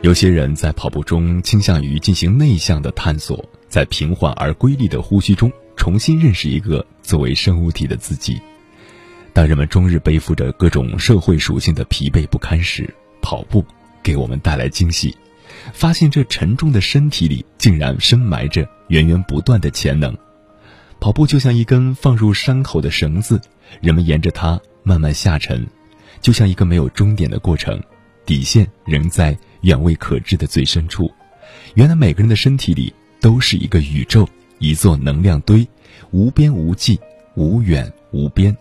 [0.02, 8.41] 有些人在跑步中倾向于进行内向的探索，在平缓而规律的呼吸中重新认识一个作为生物体的自己。
[9.34, 13.64] 当人们终日背负着各种社会属性的疲惫不堪时，跑步。
[14.03, 15.15] 给我们带来惊喜，
[15.73, 20.15] 发现这沉重的身体里竟然深埋着源源不断的潜能。
[20.99, 23.41] 跑步就像一根放入伤口的绳子，
[23.81, 25.65] 人们沿着它慢慢下沉，
[26.21, 27.81] 就像一个没有终点的过程，
[28.25, 31.11] 底线仍在远未可知的最深处。
[31.73, 34.29] 原来每个人的身体里都是一个宇宙，
[34.59, 35.67] 一座能量堆，
[36.11, 36.99] 无边无际，
[37.35, 38.55] 无远无边。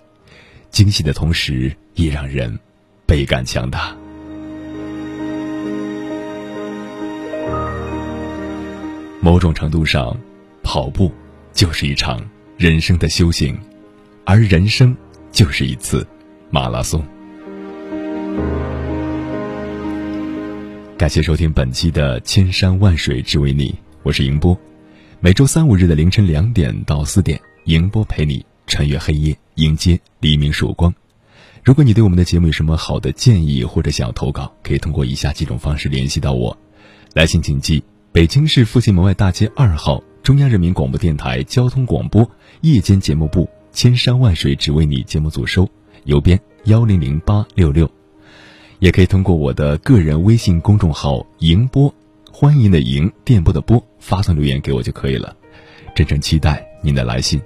[0.71, 2.59] 惊喜的同时，也让人
[3.05, 4.00] 倍感强大。
[9.23, 10.17] 某种程度上，
[10.63, 11.13] 跑步
[11.53, 12.19] 就是一场
[12.57, 13.55] 人生的修行，
[14.25, 14.97] 而人生
[15.31, 16.07] 就是一次
[16.49, 17.05] 马拉松。
[20.97, 23.69] 感谢收听本期的《千山万水只为你》，
[24.03, 24.59] 我是迎波。
[25.21, 30.95] 每周三五日的凌晨两点到四点，迎波陪你穿越黑夜，迎接黎明曙光。
[31.63, 36.57] 如果你对我们的节目有什么好的建议或者想要投稿，可以通过以下几种方式联系到我。
[37.13, 42.29] 来信请寄北京市复兴门外大街二号中央人民广播电台交通广播
[42.61, 45.69] 夜间节目部，千山万水只为你节目组收，
[46.07, 47.89] 邮编幺零零八六六。
[48.81, 51.95] 也可以通过我的个人微信公众号“迎波”，
[52.33, 55.37] 欢迎的迎，电波的波，发送留言给我就可以了。
[55.95, 57.41] 真诚期待您的来信。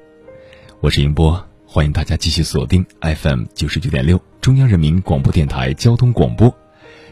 [0.80, 6.56] 我是迎波，欢迎大家继续锁定 FM 九十九点六中央人民广播电台交通广播。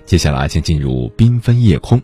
[0.07, 2.01] 接下来先进入缤纷夜空，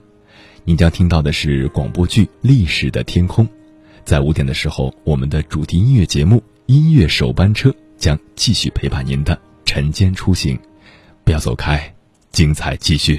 [0.68, 3.46] 您将听到的是广播剧《历史的天空》。
[4.04, 6.36] 在五点的时候，我们的主题音乐节目
[6.66, 10.60] 《音乐首班车》将继续陪伴您的晨间出行，
[11.24, 11.94] 不要走开。
[12.32, 13.18] 精彩继续。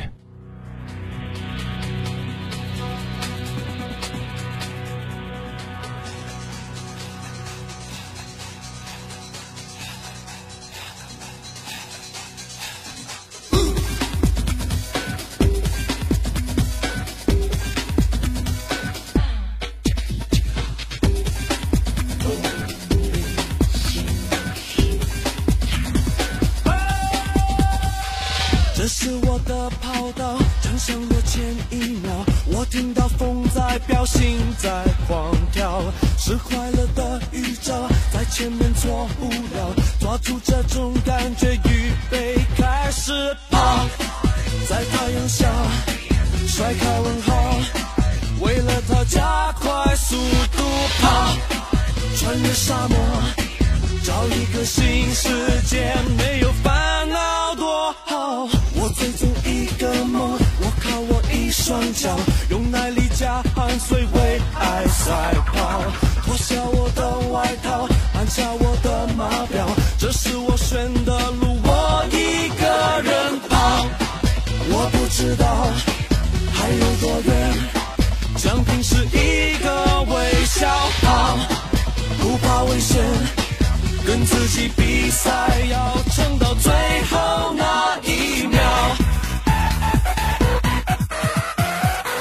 [84.05, 85.29] 跟自己比赛
[85.69, 86.71] 要撑到最
[87.11, 88.59] 后那一秒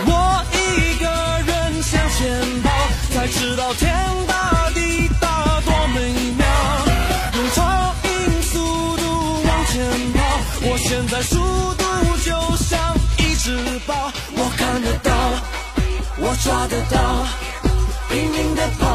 [0.04, 1.06] 我一个
[1.46, 2.68] 人向前跑
[3.14, 3.90] 才知道天
[4.26, 6.46] 大地大多美妙
[7.36, 10.18] 用超音速度往前跑
[10.68, 11.38] 我现在速
[11.78, 11.84] 度
[12.26, 12.78] 就像
[13.16, 15.10] 一只豹我看得到
[16.18, 17.26] 我抓得到
[18.10, 18.87] 拼命的跑。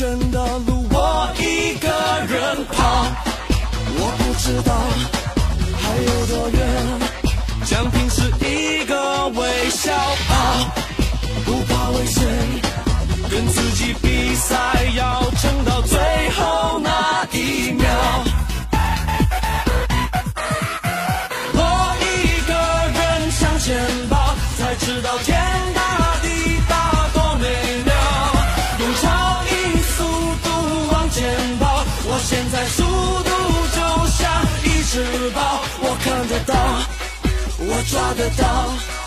[0.00, 1.90] 真的路，我一个
[2.26, 3.04] 人跑。
[3.98, 4.72] 我不知道
[38.20, 38.99] 得到。